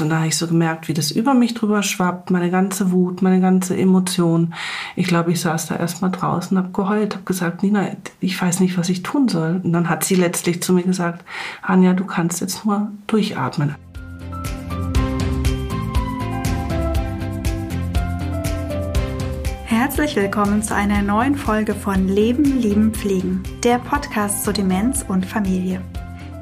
Und 0.00 0.08
da 0.08 0.16
habe 0.16 0.28
ich 0.28 0.38
so 0.38 0.46
gemerkt, 0.46 0.88
wie 0.88 0.94
das 0.94 1.10
über 1.10 1.34
mich 1.34 1.52
drüber 1.52 1.82
schwappt, 1.82 2.30
meine 2.30 2.50
ganze 2.50 2.92
Wut, 2.92 3.20
meine 3.20 3.42
ganze 3.42 3.76
Emotion. 3.76 4.54
Ich 4.96 5.06
glaube, 5.06 5.32
ich 5.32 5.40
saß 5.42 5.66
da 5.66 5.76
erstmal 5.76 6.10
draußen, 6.10 6.56
habe 6.56 6.70
geheult, 6.70 7.14
habe 7.14 7.24
gesagt, 7.24 7.62
Nina, 7.62 7.88
ich 8.18 8.40
weiß 8.40 8.60
nicht, 8.60 8.78
was 8.78 8.88
ich 8.88 9.02
tun 9.02 9.28
soll. 9.28 9.60
Und 9.62 9.74
dann 9.74 9.90
hat 9.90 10.02
sie 10.02 10.14
letztlich 10.14 10.62
zu 10.62 10.72
mir 10.72 10.82
gesagt, 10.82 11.22
Anja, 11.60 11.92
du 11.92 12.06
kannst 12.06 12.40
jetzt 12.40 12.64
nur 12.64 12.90
durchatmen. 13.06 13.74
Herzlich 19.66 20.16
willkommen 20.16 20.62
zu 20.62 20.74
einer 20.74 21.02
neuen 21.02 21.36
Folge 21.36 21.74
von 21.74 22.08
Leben, 22.08 22.44
Lieben, 22.62 22.94
Pflegen, 22.94 23.42
der 23.62 23.78
Podcast 23.78 24.42
zu 24.42 24.54
Demenz 24.54 25.04
und 25.06 25.26
Familie. 25.26 25.82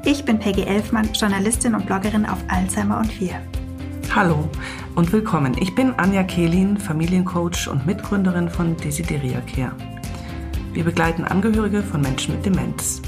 Ich 0.03 0.25
bin 0.25 0.39
Peggy 0.39 0.63
Elfmann, 0.63 1.09
Journalistin 1.13 1.75
und 1.75 1.85
Bloggerin 1.85 2.25
auf 2.25 2.39
Alzheimer 2.47 2.97
und 2.97 3.21
Wir. 3.21 3.39
Hallo 4.15 4.49
und 4.95 5.13
willkommen. 5.13 5.55
Ich 5.59 5.75
bin 5.75 5.93
Anja 5.97 6.23
Kehlin, 6.23 6.77
Familiencoach 6.77 7.67
und 7.69 7.85
Mitgründerin 7.85 8.49
von 8.49 8.75
Desideria 8.77 9.41
Care. 9.41 9.73
Wir 10.73 10.83
begleiten 10.83 11.23
Angehörige 11.23 11.83
von 11.83 12.01
Menschen 12.01 12.33
mit 12.33 12.43
Demenz. 12.43 12.99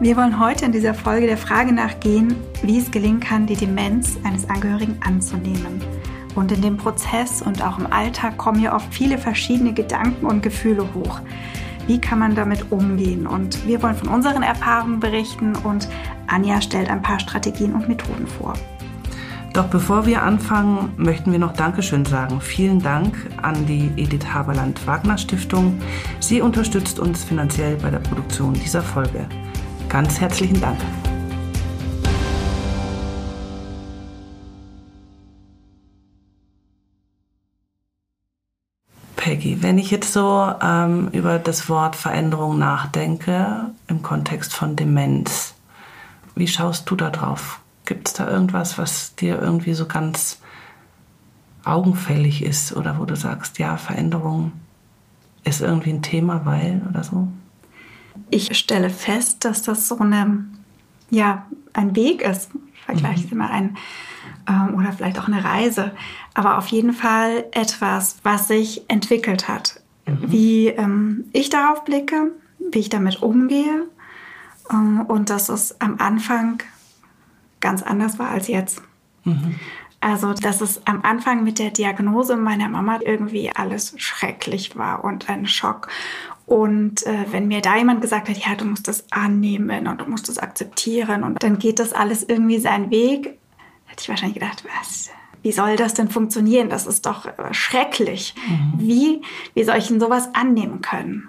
Wir 0.00 0.16
wollen 0.16 0.40
heute 0.40 0.64
in 0.64 0.72
dieser 0.72 0.94
Folge 0.94 1.26
der 1.26 1.36
Frage 1.36 1.72
nachgehen, 1.72 2.34
wie 2.62 2.78
es 2.78 2.90
gelingen 2.90 3.20
kann, 3.20 3.46
die 3.46 3.56
Demenz 3.56 4.16
eines 4.24 4.48
Angehörigen 4.48 4.96
anzunehmen. 5.04 5.82
Und 6.34 6.50
in 6.50 6.62
dem 6.62 6.78
Prozess 6.78 7.42
und 7.42 7.62
auch 7.62 7.78
im 7.78 7.92
Alltag 7.92 8.38
kommen 8.38 8.58
hier 8.58 8.72
oft 8.72 8.92
viele 8.92 9.18
verschiedene 9.18 9.74
Gedanken 9.74 10.24
und 10.24 10.42
Gefühle 10.42 10.94
hoch. 10.94 11.20
Wie 11.86 12.00
kann 12.00 12.18
man 12.18 12.34
damit 12.34 12.70
umgehen? 12.70 13.26
Und 13.26 13.66
wir 13.66 13.82
wollen 13.82 13.96
von 13.96 14.08
unseren 14.08 14.42
Erfahrungen 14.42 15.00
berichten 15.00 15.56
und 15.56 15.88
Anja 16.26 16.60
stellt 16.60 16.90
ein 16.90 17.02
paar 17.02 17.20
Strategien 17.20 17.74
und 17.74 17.88
Methoden 17.88 18.26
vor. 18.26 18.54
Doch 19.52 19.66
bevor 19.66 20.06
wir 20.06 20.22
anfangen, 20.22 20.92
möchten 20.96 21.30
wir 21.30 21.38
noch 21.38 21.52
Dankeschön 21.52 22.06
sagen. 22.06 22.40
Vielen 22.40 22.80
Dank 22.80 23.14
an 23.42 23.66
die 23.66 23.90
Edith 23.96 24.26
Haberland 24.32 24.86
Wagner 24.86 25.18
Stiftung. 25.18 25.78
Sie 26.20 26.40
unterstützt 26.40 26.98
uns 26.98 27.22
finanziell 27.22 27.76
bei 27.76 27.90
der 27.90 27.98
Produktion 27.98 28.54
dieser 28.54 28.80
Folge. 28.80 29.26
Ganz 29.90 30.20
herzlichen 30.20 30.58
Dank. 30.60 30.78
Peggy, 39.42 39.62
wenn 39.62 39.78
ich 39.78 39.90
jetzt 39.90 40.12
so 40.12 40.52
ähm, 40.62 41.08
über 41.12 41.38
das 41.38 41.68
Wort 41.68 41.96
Veränderung 41.96 42.58
nachdenke 42.58 43.70
im 43.88 44.02
Kontext 44.02 44.54
von 44.54 44.76
Demenz, 44.76 45.54
wie 46.36 46.46
schaust 46.46 46.88
du 46.88 46.96
da 46.96 47.10
drauf? 47.10 47.60
Gibt 47.84 48.08
es 48.08 48.14
da 48.14 48.30
irgendwas, 48.30 48.78
was 48.78 49.16
dir 49.16 49.40
irgendwie 49.40 49.74
so 49.74 49.86
ganz 49.86 50.40
augenfällig 51.64 52.42
ist 52.42 52.76
oder 52.76 52.98
wo 52.98 53.04
du 53.04 53.16
sagst, 53.16 53.58
ja, 53.58 53.76
Veränderung 53.76 54.52
ist 55.44 55.60
irgendwie 55.60 55.90
ein 55.90 56.02
Thema, 56.02 56.42
weil 56.44 56.80
oder 56.88 57.02
so? 57.02 57.26
Ich 58.30 58.56
stelle 58.56 58.90
fest, 58.90 59.44
dass 59.44 59.62
das 59.62 59.88
so 59.88 59.98
eine, 59.98 60.44
ja, 61.10 61.46
ein 61.72 61.96
Weg 61.96 62.22
ist. 62.22 62.50
Vergleiche 62.86 63.26
mhm. 63.26 63.32
immer 63.32 63.50
ein 63.50 63.76
ähm, 64.48 64.74
oder 64.74 64.92
vielleicht 64.92 65.18
auch 65.18 65.28
eine 65.28 65.42
Reise, 65.42 65.92
aber 66.34 66.58
auf 66.58 66.66
jeden 66.68 66.92
Fall 66.92 67.44
etwas, 67.52 68.16
was 68.22 68.48
sich 68.48 68.88
entwickelt 68.88 69.48
hat. 69.48 69.80
Mhm. 70.06 70.18
Wie 70.32 70.68
ähm, 70.68 71.24
ich 71.32 71.50
darauf 71.50 71.84
blicke, 71.84 72.32
wie 72.72 72.78
ich 72.78 72.88
damit 72.88 73.22
umgehe 73.22 73.86
ähm, 74.70 75.02
und 75.06 75.30
dass 75.30 75.48
es 75.48 75.80
am 75.80 75.96
Anfang 75.98 76.62
ganz 77.60 77.82
anders 77.82 78.18
war 78.18 78.30
als 78.30 78.48
jetzt. 78.48 78.82
Mhm. 79.24 79.58
Also, 80.00 80.32
dass 80.32 80.60
es 80.60 80.84
am 80.84 81.02
Anfang 81.02 81.44
mit 81.44 81.60
der 81.60 81.70
Diagnose 81.70 82.36
meiner 82.36 82.68
Mama 82.68 82.98
irgendwie 83.04 83.52
alles 83.54 83.94
schrecklich 83.98 84.76
war 84.76 85.04
und 85.04 85.28
ein 85.28 85.46
Schock. 85.46 85.88
Und 86.44 87.06
äh, 87.06 87.26
wenn 87.30 87.46
mir 87.46 87.60
da 87.60 87.76
jemand 87.76 88.00
gesagt 88.00 88.28
hat, 88.28 88.36
ja, 88.36 88.56
du 88.56 88.64
musst 88.64 88.88
das 88.88 89.04
annehmen 89.12 89.86
und 89.86 90.00
du 90.00 90.06
musst 90.06 90.28
das 90.28 90.38
akzeptieren 90.38 91.22
und 91.22 91.40
dann 91.40 91.60
geht 91.60 91.78
das 91.78 91.92
alles 91.92 92.24
irgendwie 92.24 92.58
seinen 92.58 92.90
Weg, 92.90 93.38
hätte 93.86 94.00
ich 94.00 94.08
wahrscheinlich 94.08 94.40
gedacht, 94.40 94.64
was? 94.80 95.10
Wie 95.42 95.52
soll 95.52 95.76
das 95.76 95.94
denn 95.94 96.08
funktionieren? 96.08 96.70
Das 96.70 96.86
ist 96.86 97.06
doch 97.06 97.26
äh, 97.26 97.52
schrecklich. 97.52 98.34
Mhm. 98.48 98.72
Wie, 98.76 99.22
wie 99.54 99.64
soll 99.64 99.76
ich 99.76 99.88
denn 99.88 100.00
sowas 100.00 100.28
annehmen 100.34 100.80
können? 100.82 101.28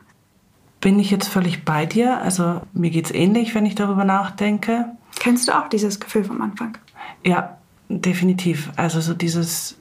Bin 0.82 1.00
ich 1.00 1.10
jetzt 1.12 1.30
völlig 1.30 1.66
bei 1.66 1.86
dir? 1.86 2.22
Also 2.22 2.62
mir 2.74 2.90
geht 2.90 3.06
es 3.06 3.12
ähnlich, 3.12 3.56
wenn 3.56 3.66
ich 3.66 3.76
darüber 3.76 4.04
nachdenke. 4.04 4.86
Kennst 5.20 5.48
du 5.48 5.58
auch 5.58 5.70
dieses 5.70 6.00
Gefühl 6.00 6.26
vom 6.26 6.42
Anfang? 6.42 6.78
Ja, 7.26 7.58
definitiv. 7.90 8.72
Also 8.76 9.00
so 9.00 9.14
dieses 9.14 9.78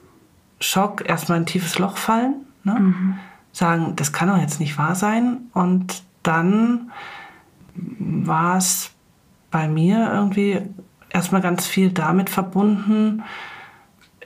Schock, 0.59 1.07
erstmal 1.07 1.39
ein 1.39 1.45
tiefes 1.45 1.77
Loch 1.77 1.97
fallen, 1.97 2.35
ne? 2.63 2.79
mhm. 2.79 3.19
sagen, 3.51 3.93
das 3.95 4.13
kann 4.13 4.29
doch 4.29 4.37
jetzt 4.37 4.59
nicht 4.59 4.77
wahr 4.77 4.95
sein. 4.95 5.41
Und 5.53 6.03
dann 6.23 6.91
war 7.75 8.57
es 8.57 8.91
bei 9.51 9.67
mir 9.67 10.09
irgendwie 10.11 10.61
erstmal 11.09 11.41
ganz 11.41 11.67
viel 11.67 11.91
damit 11.91 12.29
verbunden, 12.29 13.23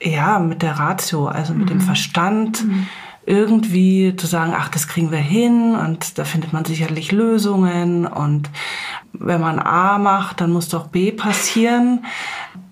ja, 0.02 0.38
mit 0.38 0.62
der 0.62 0.78
Ratio, 0.78 1.26
also 1.26 1.54
mit 1.54 1.64
mhm. 1.64 1.68
dem 1.68 1.80
Verstand. 1.80 2.64
Mhm. 2.64 2.86
Irgendwie 3.26 4.16
zu 4.16 4.26
sagen, 4.26 4.54
ach, 4.56 4.68
das 4.68 4.88
kriegen 4.88 5.10
wir 5.10 5.18
hin 5.18 5.74
und 5.74 6.18
da 6.18 6.24
findet 6.24 6.54
man 6.54 6.64
sicherlich 6.64 7.12
Lösungen 7.12 8.06
und 8.06 8.48
wenn 9.12 9.40
man 9.40 9.58
A 9.58 9.98
macht, 9.98 10.40
dann 10.40 10.50
muss 10.50 10.70
doch 10.70 10.86
B 10.86 11.12
passieren 11.12 12.06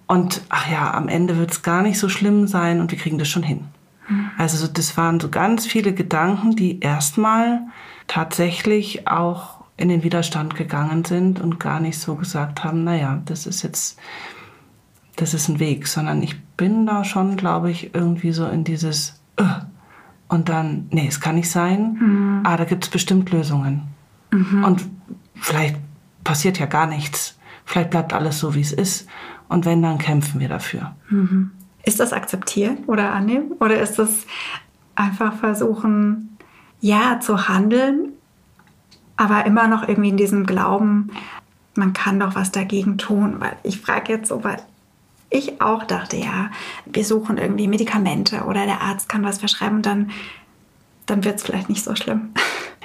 und 0.07 0.41
ach 0.49 0.71
ja, 0.71 0.95
am 0.95 1.09
Ende 1.09 1.37
wird 1.37 1.51
es 1.51 1.63
gar 1.63 1.83
nicht 1.83 1.99
so 1.99 2.09
schlimm 2.09 2.47
sein 2.47 2.81
und 2.81 2.91
wir 2.91 2.99
kriegen 2.99 3.19
das 3.19 3.29
schon 3.29 3.43
hin. 3.43 3.65
Mhm. 4.09 4.31
Also 4.39 4.67
das 4.67 4.97
waren 4.97 5.21
so 5.21 5.29
ganz 5.29 5.67
viele 5.67 5.93
Gedanken, 5.93 6.57
die 6.57 6.81
erstmal 6.81 7.61
tatsächlich 8.07 9.09
auch 9.09 9.65
in 9.77 9.89
den 9.89 10.05
Widerstand 10.05 10.55
gegangen 10.55 11.05
sind 11.05 11.41
und 11.41 11.61
gar 11.61 11.81
nicht 11.81 11.99
so 11.99 12.15
gesagt 12.15 12.65
haben, 12.65 12.85
naja, 12.85 13.21
das 13.27 13.47
ist 13.47 13.63
jetzt, 13.63 13.99
das 15.17 15.35
ist 15.35 15.49
ein 15.49 15.59
Weg, 15.59 15.87
sondern 15.87 16.23
ich 16.23 16.37
bin 16.57 16.87
da 16.87 17.05
schon, 17.05 17.37
glaube 17.37 17.71
ich, 17.71 17.95
irgendwie 17.95 18.33
so 18.33 18.47
in 18.47 18.65
dieses 18.65 19.21
uh, 19.41 19.45
und 20.29 20.49
dann, 20.49 20.89
nee, 20.91 21.07
es 21.07 21.21
kann 21.21 21.37
nicht 21.37 21.51
sein, 21.51 21.97
mhm. 22.01 22.41
ah, 22.45 22.57
da 22.57 22.65
gibt 22.65 22.85
es 22.85 22.91
bestimmt 22.91 23.31
Lösungen. 23.31 23.83
Mhm. 24.33 24.65
Und 24.65 24.89
vielleicht 25.37 25.77
passiert 26.25 26.59
ja 26.59 26.67
gar 26.67 26.87
nichts. 26.87 27.39
Vielleicht 27.65 27.91
bleibt 27.91 28.13
alles 28.13 28.39
so, 28.39 28.55
wie 28.55 28.61
es 28.61 28.73
ist. 28.73 29.09
Und 29.49 29.65
wenn, 29.65 29.83
dann 29.83 29.99
kämpfen 29.99 30.41
wir 30.41 30.49
dafür. 30.49 30.95
Mhm. 31.09 31.53
Ist 31.85 32.01
das 32.01 32.13
akzeptieren 32.13 32.79
oder 32.87 33.13
annehmen? 33.13 33.53
Oder 33.61 33.81
ist 33.81 33.99
das 33.99 34.27
einfach 34.97 35.35
versuchen, 35.35 36.37
ja, 36.81 37.21
zu 37.21 37.49
handeln, 37.49 38.13
aber 39.17 39.47
immer 39.47 39.69
noch 39.69 39.87
irgendwie 39.87 40.09
in 40.09 40.17
diesem 40.17 40.47
Glauben, 40.47 41.11
man 41.77 41.93
kann 41.93 42.19
doch 42.19 42.35
was 42.35 42.51
dagegen 42.51 42.99
tun. 42.99 43.37
Weil 43.39 43.57
ich 43.63 43.81
frage 43.81 44.13
jetzt 44.13 44.29
so, 44.29 44.43
weil 44.43 44.59
ich 45.37 45.61
auch 45.61 45.85
dachte, 45.85 46.17
ja, 46.17 46.51
wir 46.87 47.05
suchen 47.05 47.39
irgendwie 47.39 47.69
Medikamente 47.69 48.45
oder 48.45 48.67
der 48.67 48.81
Arzt 48.81 49.09
kann 49.09 49.25
was 49.25 49.39
verschreiben 49.39 49.83
dann, 49.83 50.11
dann 51.07 51.25
wird 51.25 51.37
es 51.37 51.43
vielleicht 51.43 51.69
nicht 51.69 51.85
so 51.85 51.95
schlimm. 51.95 52.31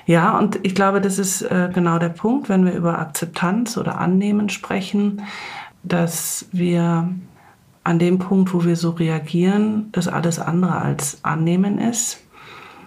Ja, 0.07 0.37
und 0.37 0.59
ich 0.63 0.73
glaube, 0.73 0.99
das 0.99 1.19
ist 1.19 1.43
äh, 1.43 1.69
genau 1.71 1.99
der 1.99 2.09
Punkt, 2.09 2.49
wenn 2.49 2.65
wir 2.65 2.73
über 2.73 2.97
Akzeptanz 2.97 3.77
oder 3.77 3.99
Annehmen 3.99 4.49
sprechen, 4.49 5.21
dass 5.83 6.47
wir 6.51 7.07
an 7.83 7.99
dem 7.99 8.19
Punkt, 8.19 8.53
wo 8.53 8.65
wir 8.65 8.75
so 8.75 8.89
reagieren, 8.89 9.89
das 9.91 10.07
alles 10.07 10.39
andere 10.39 10.75
als 10.75 11.23
Annehmen 11.23 11.77
ist, 11.77 12.19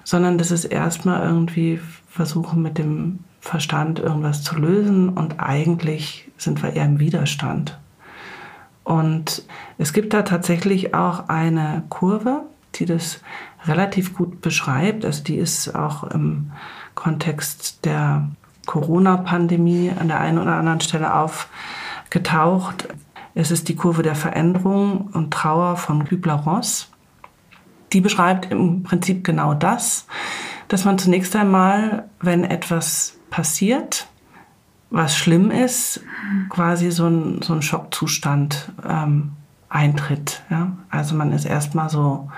sondern 0.03 0.39
das 0.39 0.51
ist 0.51 0.65
erstmal 0.65 1.23
irgendwie 1.25 1.81
versuchen 2.09 2.63
mit 2.63 2.79
dem 2.79 3.21
Verstand 3.41 3.99
irgendwas 3.99 4.43
zu 4.43 4.57
lösen 4.57 5.09
und 5.09 5.41
eigentlich 5.41 6.31
sind 6.37 6.63
wir 6.63 6.73
eher 6.75 6.85
im 6.85 6.99
Widerstand. 6.99 7.79
Und 8.85 9.43
es 9.79 9.93
gibt 9.93 10.13
da 10.13 10.23
tatsächlich 10.23 10.95
auch 10.95 11.29
eine 11.29 11.85
Kurve, 11.89 12.43
die 12.75 12.85
das 12.85 13.21
relativ 13.67 14.15
gut 14.15 14.41
beschreibt. 14.41 15.05
Also 15.05 15.23
die 15.23 15.37
ist 15.37 15.75
auch 15.75 16.05
im 16.05 16.53
Kontext 16.95 17.85
der 17.85 18.29
Corona-Pandemie 18.67 19.93
an 19.99 20.09
der 20.09 20.21
einen 20.21 20.39
oder 20.39 20.55
anderen 20.55 20.81
Stelle 20.81 21.15
aufgetaucht. 21.15 22.89
Es 23.35 23.51
ist 23.51 23.69
die 23.69 23.77
Kurve 23.77 24.03
der 24.03 24.15
Veränderung 24.15 25.09
und 25.13 25.33
Trauer 25.33 25.77
von 25.77 26.05
Kübler-Ross. 26.05 26.91
Die 27.93 28.01
beschreibt 28.01 28.51
im 28.51 28.83
Prinzip 28.83 29.25
genau 29.25 29.55
das, 29.55 30.07
dass 30.69 30.85
man 30.85 30.99
zunächst 30.99 31.35
einmal, 31.37 32.09
wenn 32.21 32.45
etwas 32.45 33.17
passiert, 33.31 34.09
was 34.91 35.17
schlimm 35.17 35.51
ist, 35.51 36.01
quasi 36.51 36.91
so 36.91 37.07
ein, 37.07 37.43
so 37.43 37.53
ein 37.53 37.63
Schockzustand 37.63 38.73
ähm, 38.89 39.33
eintritt. 39.69 40.43
Ja? 40.51 40.73
Also 40.91 41.15
man 41.15 41.33
ist 41.33 41.45
erstmal 41.45 41.91
so 41.91 42.31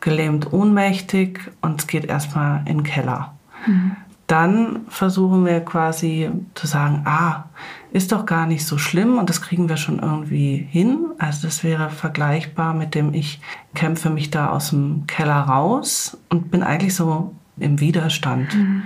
gelähmt, 0.00 0.52
ohnmächtig 0.52 1.40
und 1.60 1.80
es 1.80 1.86
geht 1.86 2.04
erstmal 2.04 2.58
in 2.60 2.78
den 2.78 2.82
Keller. 2.82 3.34
Mhm. 3.66 3.96
Dann 4.26 4.82
versuchen 4.88 5.44
wir 5.44 5.60
quasi 5.60 6.30
zu 6.54 6.66
sagen, 6.68 7.02
ah, 7.04 7.46
ist 7.90 8.12
doch 8.12 8.26
gar 8.26 8.46
nicht 8.46 8.64
so 8.64 8.78
schlimm 8.78 9.18
und 9.18 9.28
das 9.28 9.42
kriegen 9.42 9.68
wir 9.68 9.76
schon 9.76 9.98
irgendwie 9.98 10.68
hin. 10.70 11.06
Also 11.18 11.48
das 11.48 11.64
wäre 11.64 11.90
vergleichbar 11.90 12.72
mit 12.72 12.94
dem, 12.94 13.12
ich 13.12 13.40
kämpfe 13.74 14.08
mich 14.08 14.30
da 14.30 14.50
aus 14.50 14.70
dem 14.70 15.06
Keller 15.08 15.40
raus 15.40 16.16
und 16.28 16.50
bin 16.50 16.62
eigentlich 16.62 16.94
so 16.94 17.34
im 17.58 17.80
Widerstand. 17.80 18.54
Mhm. 18.54 18.82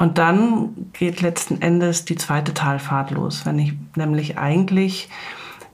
Und 0.00 0.16
dann 0.16 0.86
geht 0.94 1.20
letzten 1.20 1.60
Endes 1.60 2.06
die 2.06 2.16
zweite 2.16 2.54
Talfahrt 2.54 3.10
los, 3.10 3.44
wenn 3.44 3.58
ich 3.58 3.74
nämlich 3.96 4.38
eigentlich 4.38 5.10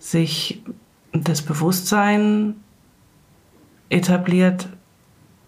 sich 0.00 0.64
das 1.12 1.42
Bewusstsein 1.42 2.56
etabliert, 3.88 4.68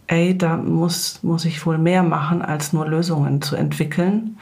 ey, 0.07 0.39
da 0.39 0.57
muss, 0.57 1.25
muss 1.25 1.45
ich 1.45 1.67
wohl 1.67 1.77
mehr 1.77 2.05
machen, 2.05 2.41
als 2.41 2.73
nur 2.73 2.87
Lösungen 2.87 3.43
zu 3.43 3.57
entwickeln 3.57 4.39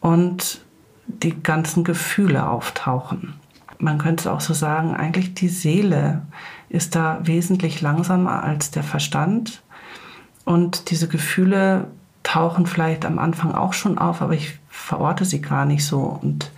und 0.00 0.64
die 1.08 1.34
ganzen 1.42 1.82
Gefühle 1.82 2.48
auftauchen. 2.48 3.34
Man 3.80 3.98
könnte 3.98 4.20
es 4.20 4.26
auch 4.28 4.40
so 4.40 4.54
sagen, 4.54 4.94
eigentlich 4.94 5.34
die 5.34 5.48
Seele 5.48 6.22
ist 6.68 6.94
da 6.94 7.18
wesentlich 7.24 7.80
langsamer 7.80 8.44
als 8.44 8.70
der 8.70 8.84
Verstand 8.84 9.64
und 10.44 10.92
diese 10.92 11.08
Gefühle 11.08 11.88
tauchen 12.36 12.66
vielleicht 12.66 13.06
am 13.06 13.18
Anfang 13.18 13.54
auch 13.54 13.72
schon 13.72 13.96
auf, 13.96 14.20
aber 14.20 14.34
ich 14.34 14.58
verorte 14.68 15.24
sie 15.24 15.40
gar 15.40 15.64
nicht 15.64 15.86
so. 15.86 16.00
Und 16.00 16.50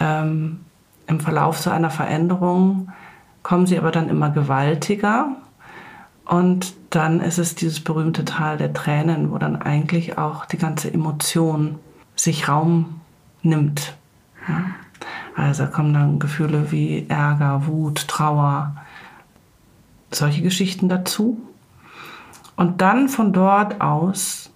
ähm, 0.00 0.60
im 1.06 1.20
Verlauf 1.20 1.58
so 1.58 1.68
einer 1.68 1.90
Veränderung 1.90 2.90
kommen 3.42 3.66
sie 3.66 3.76
aber 3.76 3.90
dann 3.90 4.08
immer 4.08 4.30
gewaltiger. 4.30 5.28
Und 6.24 6.72
dann 6.88 7.20
ist 7.20 7.36
es 7.36 7.54
dieses 7.54 7.84
berühmte 7.84 8.24
Tal 8.24 8.56
der 8.56 8.72
Tränen, 8.72 9.30
wo 9.30 9.36
dann 9.36 9.60
eigentlich 9.60 10.16
auch 10.16 10.46
die 10.46 10.56
ganze 10.56 10.90
Emotion 10.90 11.78
sich 12.16 12.48
Raum 12.48 13.02
nimmt. 13.42 13.94
Ja? 14.48 14.64
Also 15.36 15.66
kommen 15.66 15.92
dann 15.92 16.18
Gefühle 16.18 16.72
wie 16.72 17.04
Ärger, 17.10 17.66
Wut, 17.66 18.08
Trauer, 18.08 18.74
solche 20.10 20.40
Geschichten 20.40 20.88
dazu. 20.88 21.42
Und 22.56 22.80
dann 22.80 23.10
von 23.10 23.34
dort 23.34 23.82
aus 23.82 24.50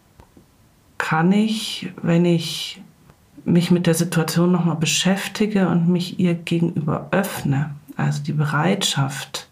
kann 0.98 1.32
ich, 1.32 1.90
wenn 2.02 2.24
ich 2.24 2.82
mich 3.44 3.70
mit 3.70 3.86
der 3.86 3.94
Situation 3.94 4.52
nochmal 4.52 4.76
beschäftige 4.76 5.68
und 5.68 5.88
mich 5.88 6.18
ihr 6.20 6.34
gegenüber 6.34 7.08
öffne, 7.12 7.70
also 7.96 8.22
die 8.22 8.32
Bereitschaft, 8.32 9.48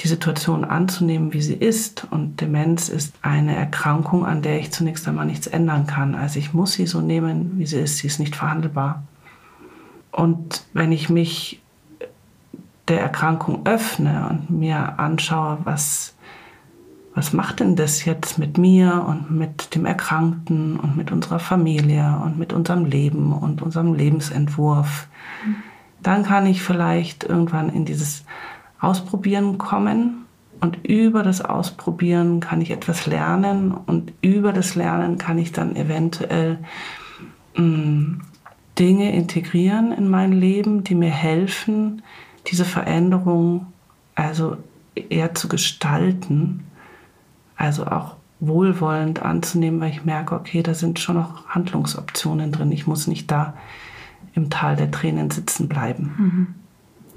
die 0.00 0.08
Situation 0.08 0.64
anzunehmen, 0.64 1.32
wie 1.32 1.42
sie 1.42 1.54
ist. 1.54 2.06
Und 2.10 2.40
Demenz 2.40 2.88
ist 2.88 3.14
eine 3.22 3.56
Erkrankung, 3.56 4.24
an 4.24 4.42
der 4.42 4.60
ich 4.60 4.70
zunächst 4.70 5.08
einmal 5.08 5.26
nichts 5.26 5.48
ändern 5.48 5.86
kann. 5.86 6.14
Also 6.14 6.38
ich 6.38 6.54
muss 6.54 6.74
sie 6.74 6.86
so 6.86 7.00
nehmen, 7.00 7.58
wie 7.58 7.66
sie 7.66 7.78
ist. 7.78 7.98
Sie 7.98 8.06
ist 8.06 8.20
nicht 8.20 8.36
verhandelbar. 8.36 9.02
Und 10.12 10.64
wenn 10.72 10.92
ich 10.92 11.08
mich 11.08 11.60
der 12.86 13.00
Erkrankung 13.00 13.66
öffne 13.66 14.28
und 14.30 14.50
mir 14.50 14.98
anschaue, 14.98 15.58
was 15.64 16.14
was 17.14 17.32
macht 17.32 17.60
denn 17.60 17.74
das 17.74 18.04
jetzt 18.04 18.38
mit 18.38 18.58
mir 18.58 19.04
und 19.06 19.30
mit 19.30 19.74
dem 19.74 19.86
Erkrankten 19.86 20.78
und 20.78 20.96
mit 20.96 21.10
unserer 21.10 21.38
Familie 21.38 22.20
und 22.24 22.38
mit 22.38 22.52
unserem 22.52 22.84
Leben 22.84 23.32
und 23.32 23.62
unserem 23.62 23.94
Lebensentwurf, 23.94 25.08
mhm. 25.44 25.56
dann 26.02 26.22
kann 26.22 26.46
ich 26.46 26.62
vielleicht 26.62 27.24
irgendwann 27.24 27.70
in 27.70 27.84
dieses 27.84 28.24
Ausprobieren 28.80 29.58
kommen 29.58 30.26
und 30.60 30.84
über 30.84 31.22
das 31.22 31.40
Ausprobieren 31.40 32.40
kann 32.40 32.60
ich 32.60 32.70
etwas 32.70 33.06
lernen 33.06 33.72
und 33.72 34.12
über 34.20 34.52
das 34.52 34.74
Lernen 34.74 35.18
kann 35.18 35.38
ich 35.38 35.52
dann 35.52 35.76
eventuell 35.76 36.58
mh, 37.56 37.64
mm, 37.64 38.20
Dinge 38.78 39.12
integrieren 39.12 39.90
in 39.90 40.08
mein 40.08 40.32
Leben, 40.32 40.84
die 40.84 40.94
mir 40.94 41.10
helfen, 41.10 42.02
diese 42.46 42.64
Veränderung 42.64 43.66
also 44.14 44.56
eher 44.94 45.34
zu 45.34 45.48
gestalten 45.48 46.67
also 47.58 47.86
auch 47.86 48.16
wohlwollend 48.40 49.20
anzunehmen, 49.20 49.80
weil 49.80 49.90
ich 49.90 50.04
merke, 50.04 50.34
okay, 50.34 50.62
da 50.62 50.72
sind 50.72 51.00
schon 51.00 51.16
noch 51.16 51.48
Handlungsoptionen 51.48 52.52
drin. 52.52 52.72
Ich 52.72 52.86
muss 52.86 53.06
nicht 53.06 53.30
da 53.30 53.54
im 54.34 54.48
Tal 54.48 54.76
der 54.76 54.90
Tränen 54.90 55.30
sitzen 55.30 55.68
bleiben. 55.68 56.14
Mhm. 56.16 56.46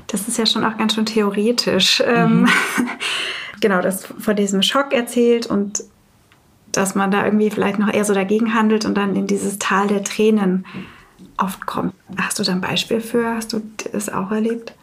Das 0.08 0.28
ist 0.28 0.38
ja 0.38 0.46
schon 0.46 0.66
auch 0.66 0.78
ganz 0.78 0.96
schön 0.96 1.06
theoretisch. 1.06 2.04
Ähm, 2.06 2.42
mhm. 2.42 2.50
genau, 3.62 3.82
das 3.82 4.06
vor 4.06 4.34
diesem 4.34 4.64
Schock 4.64 4.94
erzählt 4.94 5.46
und 5.46 5.84
dass 6.72 6.96
man 6.96 7.12
da 7.12 7.24
irgendwie 7.24 7.52
vielleicht 7.52 7.80
noch 7.80 7.94
eher 7.94 8.06
so 8.06 8.14
dagegen 8.14 8.54
handelt 8.54 8.86
und 8.86 8.96
dann 8.96 9.16
in 9.16 9.28
dieses 9.28 9.60
Tal 9.60 9.88
der 9.88 10.04
Tränen 10.04 10.66
oft 11.38 11.66
kommt. 11.66 11.94
Hast 12.18 12.40
du 12.40 12.44
da 12.44 12.54
ein 12.54 12.62
Beispiel 12.62 13.02
für? 13.02 13.36
Hast 13.36 13.54
du 13.54 13.62
das 13.92 14.10
auch 14.10 14.32
erlebt? 14.32 14.74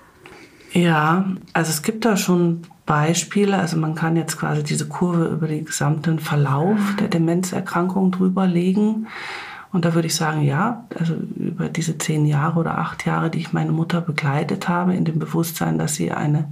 Ja, 0.72 1.24
also 1.52 1.70
es 1.70 1.82
gibt 1.82 2.04
da 2.04 2.16
schon 2.16 2.62
Beispiele. 2.86 3.56
Also 3.56 3.76
man 3.76 3.94
kann 3.94 4.16
jetzt 4.16 4.38
quasi 4.38 4.62
diese 4.62 4.88
Kurve 4.88 5.26
über 5.26 5.46
den 5.46 5.64
gesamten 5.64 6.18
Verlauf 6.18 6.78
der 6.98 7.08
Demenzerkrankung 7.08 8.10
drüber 8.10 8.46
legen. 8.46 9.06
Und 9.72 9.84
da 9.84 9.94
würde 9.94 10.06
ich 10.06 10.14
sagen, 10.14 10.42
ja, 10.42 10.86
also 10.98 11.14
über 11.36 11.68
diese 11.68 11.98
zehn 11.98 12.24
Jahre 12.24 12.60
oder 12.60 12.78
acht 12.78 13.04
Jahre, 13.04 13.28
die 13.28 13.38
ich 13.38 13.52
meine 13.52 13.72
Mutter 13.72 14.00
begleitet 14.00 14.68
habe, 14.68 14.94
in 14.94 15.04
dem 15.04 15.18
Bewusstsein, 15.18 15.78
dass 15.78 15.94
sie 15.94 16.10
eine 16.10 16.50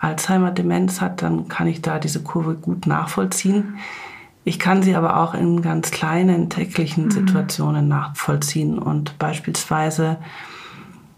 Alzheimer-Demenz 0.00 1.00
hat, 1.00 1.22
dann 1.22 1.46
kann 1.48 1.68
ich 1.68 1.82
da 1.82 1.98
diese 1.98 2.22
Kurve 2.22 2.54
gut 2.54 2.86
nachvollziehen. 2.86 3.76
Ich 4.42 4.58
kann 4.58 4.82
sie 4.82 4.96
aber 4.96 5.18
auch 5.18 5.34
in 5.34 5.62
ganz 5.62 5.90
kleinen 5.90 6.50
täglichen 6.50 7.04
mhm. 7.04 7.10
Situationen 7.10 7.86
nachvollziehen 7.86 8.78
und 8.78 9.18
beispielsweise 9.18 10.16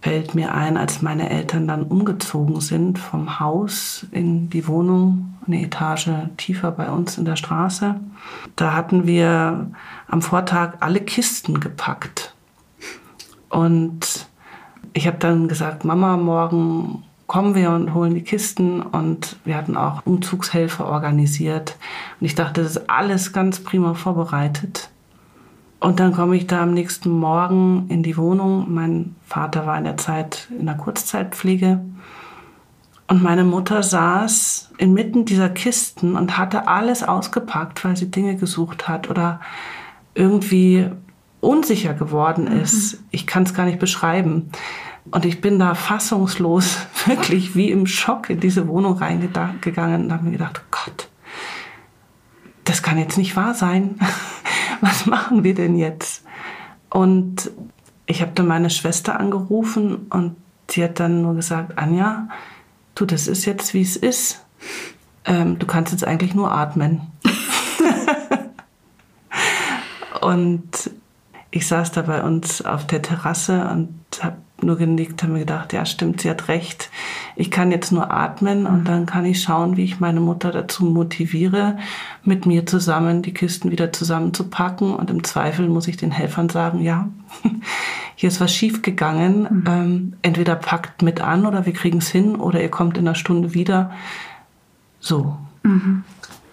fällt 0.02 0.34
mir 0.34 0.52
ein, 0.52 0.76
als 0.76 1.00
meine 1.00 1.30
Eltern 1.30 1.68
dann 1.68 1.84
umgezogen 1.84 2.60
sind 2.60 2.98
vom 2.98 3.38
Haus 3.38 4.04
in 4.10 4.50
die 4.50 4.66
Wohnung, 4.66 5.34
eine 5.46 5.62
Etage 5.62 6.10
tiefer 6.36 6.72
bei 6.72 6.90
uns 6.90 7.18
in 7.18 7.24
der 7.24 7.36
Straße. 7.36 8.00
Da 8.56 8.74
hatten 8.74 9.06
wir 9.06 9.70
am 10.08 10.20
Vortag 10.20 10.74
alle 10.80 11.00
Kisten 11.00 11.60
gepackt. 11.60 12.34
Und 13.48 14.26
ich 14.92 15.06
habe 15.06 15.18
dann 15.18 15.46
gesagt, 15.46 15.84
Mama, 15.84 16.16
morgen 16.16 17.04
kommen 17.28 17.54
wir 17.54 17.70
und 17.70 17.94
holen 17.94 18.14
die 18.14 18.24
Kisten. 18.24 18.82
Und 18.82 19.36
wir 19.44 19.56
hatten 19.56 19.76
auch 19.76 20.04
Umzugshelfer 20.04 20.86
organisiert. 20.86 21.76
Und 22.20 22.26
ich 22.26 22.34
dachte, 22.34 22.62
das 22.62 22.72
ist 22.72 22.90
alles 22.90 23.32
ganz 23.32 23.60
prima 23.60 23.94
vorbereitet. 23.94 24.90
Und 25.82 25.98
dann 25.98 26.12
komme 26.12 26.36
ich 26.36 26.46
da 26.46 26.62
am 26.62 26.74
nächsten 26.74 27.10
Morgen 27.10 27.86
in 27.88 28.04
die 28.04 28.16
Wohnung. 28.16 28.72
Mein 28.72 29.16
Vater 29.26 29.66
war 29.66 29.76
in 29.76 29.82
der 29.82 29.96
Zeit 29.96 30.46
in 30.56 30.66
der 30.66 30.76
Kurzzeitpflege. 30.76 31.80
Und 33.08 33.20
meine 33.20 33.42
Mutter 33.42 33.82
saß 33.82 34.70
inmitten 34.78 35.24
dieser 35.24 35.48
Kisten 35.48 36.14
und 36.14 36.38
hatte 36.38 36.68
alles 36.68 37.02
ausgepackt, 37.02 37.84
weil 37.84 37.96
sie 37.96 38.12
Dinge 38.12 38.36
gesucht 38.36 38.86
hat 38.86 39.10
oder 39.10 39.40
irgendwie 40.14 40.88
unsicher 41.40 41.94
geworden 41.94 42.44
mhm. 42.44 42.60
ist. 42.60 43.00
Mhm. 43.00 43.06
Ich 43.10 43.26
kann 43.26 43.42
es 43.42 43.52
gar 43.52 43.66
nicht 43.66 43.80
beschreiben. 43.80 44.52
Und 45.10 45.24
ich 45.24 45.40
bin 45.40 45.58
da 45.58 45.74
fassungslos, 45.74 46.78
wirklich 47.06 47.56
wie 47.56 47.72
im 47.72 47.88
Schock 47.88 48.30
in 48.30 48.38
diese 48.38 48.68
Wohnung 48.68 48.98
reingegangen 48.98 50.04
und 50.04 50.12
habe 50.12 50.26
mir 50.26 50.30
gedacht, 50.30 50.62
Gott, 50.70 51.08
das 52.64 52.82
kann 52.82 52.98
jetzt 52.98 53.18
nicht 53.18 53.36
wahr 53.36 53.54
sein. 53.54 53.98
was 54.80 55.06
machen 55.06 55.44
wir 55.44 55.54
denn 55.54 55.76
jetzt? 55.76 56.24
Und 56.90 57.50
ich 58.06 58.20
habe 58.20 58.32
dann 58.34 58.46
meine 58.46 58.70
Schwester 58.70 59.18
angerufen 59.18 60.06
und 60.10 60.36
sie 60.70 60.84
hat 60.84 61.00
dann 61.00 61.22
nur 61.22 61.34
gesagt, 61.34 61.78
Anja, 61.78 62.28
du, 62.94 63.06
das 63.06 63.26
ist 63.26 63.44
jetzt, 63.44 63.74
wie 63.74 63.82
es 63.82 63.96
ist. 63.96 64.44
Ähm, 65.24 65.58
du 65.58 65.66
kannst 65.66 65.92
jetzt 65.92 66.04
eigentlich 66.04 66.34
nur 66.34 66.52
atmen. 66.52 67.00
und 70.20 70.90
ich 71.50 71.68
saß 71.68 71.92
da 71.92 72.02
bei 72.02 72.22
uns 72.22 72.62
auf 72.62 72.86
der 72.86 73.02
Terrasse 73.02 73.68
und 73.70 73.94
habe 74.20 74.36
nur 74.62 74.76
genickt, 74.76 75.22
habe 75.22 75.32
mir 75.32 75.40
gedacht, 75.40 75.72
ja 75.72 75.84
stimmt, 75.84 76.20
sie 76.20 76.30
hat 76.30 76.48
recht. 76.48 76.90
Ich 77.36 77.50
kann 77.50 77.70
jetzt 77.70 77.92
nur 77.92 78.10
atmen 78.10 78.66
und 78.66 78.84
dann 78.84 79.06
kann 79.06 79.24
ich 79.24 79.42
schauen, 79.42 79.76
wie 79.76 79.84
ich 79.84 80.00
meine 80.00 80.20
Mutter 80.20 80.50
dazu 80.50 80.84
motiviere, 80.84 81.78
mit 82.24 82.46
mir 82.46 82.66
zusammen 82.66 83.22
die 83.22 83.34
Kisten 83.34 83.70
wieder 83.70 83.92
zusammenzupacken. 83.92 84.94
Und 84.94 85.10
im 85.10 85.24
Zweifel 85.24 85.68
muss 85.68 85.88
ich 85.88 85.96
den 85.96 86.10
Helfern 86.10 86.48
sagen, 86.48 86.80
ja, 86.80 87.08
hier 88.14 88.28
ist 88.28 88.40
was 88.40 88.54
schiefgegangen. 88.54 89.42
Mhm. 89.42 89.64
Ähm, 89.66 90.12
entweder 90.22 90.56
packt 90.56 91.02
mit 91.02 91.20
an 91.20 91.46
oder 91.46 91.66
wir 91.66 91.72
kriegen 91.72 91.98
es 91.98 92.08
hin 92.08 92.36
oder 92.36 92.62
ihr 92.62 92.70
kommt 92.70 92.96
in 92.98 93.06
einer 93.06 93.14
Stunde 93.14 93.54
wieder. 93.54 93.90
So. 95.00 95.36
Mhm. 95.62 96.04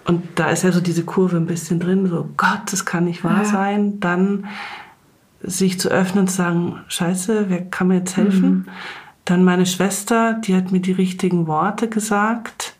Und 0.06 0.24
da 0.36 0.50
ist 0.50 0.63
ja 0.63 0.72
so 0.72 0.82
diese 0.82 1.04
Kurve 1.04 1.38
ein 1.38 1.46
bisschen 1.46 1.80
drin, 1.80 2.08
so 2.08 2.28
Gott, 2.36 2.62
das 2.72 2.84
kann 2.84 3.06
nicht 3.06 3.24
wahr 3.24 3.44
ja. 3.44 3.46
sein. 3.46 4.00
Dann 4.00 4.48
sich 5.41 5.79
zu 5.79 5.89
öffnen 5.89 6.22
und 6.22 6.27
zu 6.29 6.38
sagen, 6.38 6.79
scheiße, 6.88 7.46
wer 7.50 7.62
kann 7.65 7.88
mir 7.88 7.98
jetzt 7.98 8.17
helfen? 8.17 8.50
Mhm. 8.50 8.65
Dann 9.25 9.43
meine 9.43 9.65
Schwester, 9.65 10.34
die 10.34 10.55
hat 10.55 10.72
mir 10.72 10.81
die 10.81 10.91
richtigen 10.91 11.48
Worte 11.48 11.88
gesagt. 11.88 12.75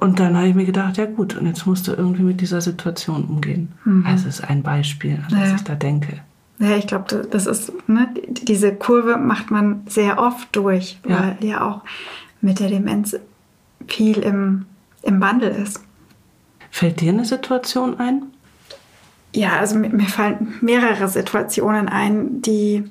Und 0.00 0.20
dann 0.20 0.36
habe 0.36 0.48
ich 0.48 0.54
mir 0.54 0.66
gedacht, 0.66 0.96
ja 0.96 1.06
gut, 1.06 1.36
und 1.36 1.46
jetzt 1.46 1.66
musst 1.66 1.88
du 1.88 1.92
irgendwie 1.92 2.22
mit 2.22 2.40
dieser 2.40 2.60
Situation 2.60 3.24
umgehen. 3.24 3.72
Mhm. 3.84 4.06
Also 4.06 4.28
ist 4.28 4.48
ein 4.48 4.62
Beispiel, 4.62 5.14
an 5.14 5.38
das 5.38 5.48
ja. 5.48 5.54
ich 5.56 5.62
da 5.62 5.74
denke. 5.74 6.20
Ja, 6.60 6.76
ich 6.76 6.86
glaube, 6.86 7.26
das 7.30 7.46
ist, 7.46 7.72
ne, 7.88 8.08
diese 8.28 8.74
Kurve 8.74 9.16
macht 9.16 9.50
man 9.50 9.82
sehr 9.86 10.18
oft 10.18 10.48
durch, 10.52 10.98
weil 11.04 11.36
ja, 11.40 11.48
ja 11.48 11.68
auch 11.68 11.82
mit 12.40 12.58
der 12.58 12.68
Demenz 12.68 13.16
viel 13.86 14.18
im, 14.18 14.66
im 15.02 15.20
Wandel 15.20 15.50
ist. 15.50 15.80
Fällt 16.70 17.00
dir 17.00 17.12
eine 17.12 17.24
Situation 17.24 17.98
ein? 17.98 18.22
Ja, 19.34 19.58
also 19.58 19.78
mir, 19.78 19.90
fallen 20.06 20.54
mehrere 20.60 21.08
Situationen 21.08 21.88
ein, 21.88 22.40
die, 22.40 22.84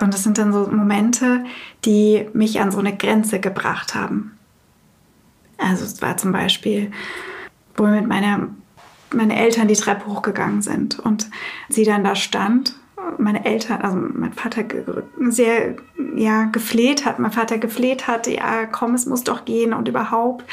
und 0.00 0.12
das 0.12 0.24
sind 0.24 0.38
dann 0.38 0.52
so 0.52 0.66
Momente, 0.66 1.44
die 1.84 2.28
mich 2.32 2.60
an 2.60 2.72
so 2.72 2.78
eine 2.78 2.96
Grenze 2.96 3.38
gebracht 3.38 3.94
haben. 3.94 4.32
Also 5.58 5.84
es 5.84 6.02
war 6.02 6.16
zum 6.16 6.32
Beispiel, 6.32 6.90
wo 7.76 7.84
mit 7.84 8.08
meiner, 8.08 8.48
meine 9.14 9.38
Eltern 9.38 9.68
die 9.68 9.74
Treppe 9.74 10.06
hochgegangen 10.06 10.62
sind 10.62 10.98
und 10.98 11.30
sie 11.68 11.84
dann 11.84 12.02
da 12.02 12.16
stand. 12.16 12.74
Meine 13.18 13.44
Eltern, 13.44 13.80
also 13.82 13.96
mein 13.96 14.32
Vater 14.32 14.64
sehr 15.28 15.76
ja, 16.16 16.44
gefleht 16.44 17.04
hat, 17.04 17.18
mein 17.18 17.32
Vater 17.32 17.58
gefleht 17.58 18.06
hat, 18.06 18.26
ja 18.26 18.66
komm, 18.66 18.94
es 18.94 19.06
muss 19.06 19.24
doch 19.24 19.44
gehen 19.44 19.72
und 19.72 19.88
überhaupt. 19.88 20.44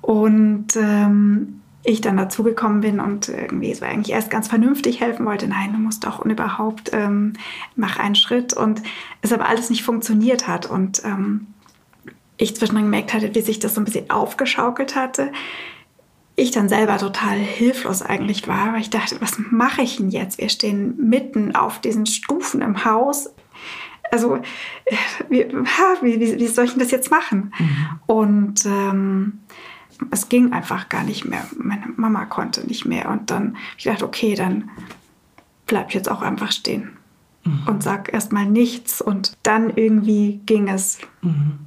Und 0.00 0.76
ähm, 0.76 1.61
ich 1.84 2.00
dann 2.00 2.16
dazugekommen 2.16 2.80
bin 2.80 3.00
und 3.00 3.28
irgendwie 3.28 3.74
so 3.74 3.84
eigentlich 3.84 4.14
erst 4.14 4.30
ganz 4.30 4.48
vernünftig 4.48 5.00
helfen 5.00 5.26
wollte. 5.26 5.48
Nein, 5.48 5.72
du 5.72 5.78
musst 5.78 6.04
doch 6.04 6.20
und 6.20 6.30
überhaupt 6.30 6.90
ähm, 6.92 7.32
mach 7.74 7.98
einen 7.98 8.14
Schritt 8.14 8.52
und 8.52 8.82
es 9.20 9.32
aber 9.32 9.48
alles 9.48 9.68
nicht 9.68 9.82
funktioniert 9.82 10.46
hat 10.46 10.66
und 10.66 11.02
ähm, 11.04 11.48
ich 12.36 12.56
zwischendrin 12.56 12.86
gemerkt 12.86 13.12
hatte, 13.12 13.34
wie 13.34 13.40
sich 13.40 13.58
das 13.58 13.74
so 13.74 13.80
ein 13.80 13.84
bisschen 13.84 14.10
aufgeschaukelt 14.10 14.94
hatte. 14.94 15.32
Ich 16.34 16.50
dann 16.50 16.68
selber 16.68 16.98
total 16.98 17.36
hilflos 17.36 18.00
eigentlich 18.00 18.48
war, 18.48 18.72
weil 18.72 18.80
ich 18.80 18.90
dachte, 18.90 19.20
was 19.20 19.38
mache 19.50 19.82
ich 19.82 19.96
denn 19.96 20.10
jetzt? 20.10 20.38
Wir 20.38 20.48
stehen 20.48 20.96
mitten 20.96 21.54
auf 21.54 21.80
diesen 21.80 22.06
Stufen 22.06 22.62
im 22.62 22.84
Haus. 22.84 23.30
Also, 24.10 24.36
äh, 24.36 24.96
wie, 25.28 25.46
wie, 26.00 26.38
wie 26.38 26.46
soll 26.46 26.64
ich 26.64 26.72
denn 26.72 26.80
das 26.80 26.90
jetzt 26.90 27.10
machen? 27.10 27.52
Mhm. 27.58 27.86
Und 28.06 28.66
ähm, 28.66 29.40
es 30.10 30.28
ging 30.28 30.52
einfach 30.52 30.88
gar 30.88 31.04
nicht 31.04 31.24
mehr. 31.24 31.44
Meine 31.56 31.86
Mama 31.96 32.24
konnte 32.24 32.66
nicht 32.66 32.84
mehr. 32.84 33.10
Und 33.10 33.30
dann 33.30 33.56
ich 33.76 33.84
dachte, 33.84 34.04
okay, 34.04 34.34
dann 34.34 34.70
bleib 35.66 35.88
ich 35.88 35.94
jetzt 35.94 36.10
auch 36.10 36.22
einfach 36.22 36.52
stehen 36.52 36.90
mhm. 37.44 37.62
und 37.66 37.82
sag 37.82 38.12
erstmal 38.12 38.46
nichts. 38.46 39.00
Und 39.00 39.32
dann 39.42 39.70
irgendwie 39.70 40.40
ging 40.46 40.68
es. 40.68 40.98
Mhm. 41.22 41.60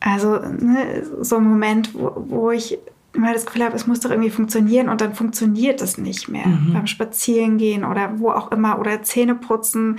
Also 0.00 0.38
ne, 0.38 1.04
so 1.20 1.36
ein 1.36 1.44
Moment, 1.44 1.94
wo, 1.94 2.24
wo 2.28 2.50
ich 2.50 2.78
immer 3.12 3.32
das 3.32 3.46
Gefühl 3.46 3.64
habe, 3.64 3.74
es 3.74 3.86
muss 3.86 4.00
doch 4.00 4.10
irgendwie 4.10 4.30
funktionieren 4.30 4.88
und 4.88 5.00
dann 5.00 5.14
funktioniert 5.14 5.82
es 5.82 5.98
nicht 5.98 6.28
mehr. 6.28 6.46
Mhm. 6.46 6.72
Beim 6.72 6.86
Spazierengehen 6.86 7.84
oder 7.84 8.18
wo 8.18 8.30
auch 8.30 8.52
immer 8.52 8.78
oder 8.78 9.02
Zähne 9.02 9.34
putzen, 9.34 9.98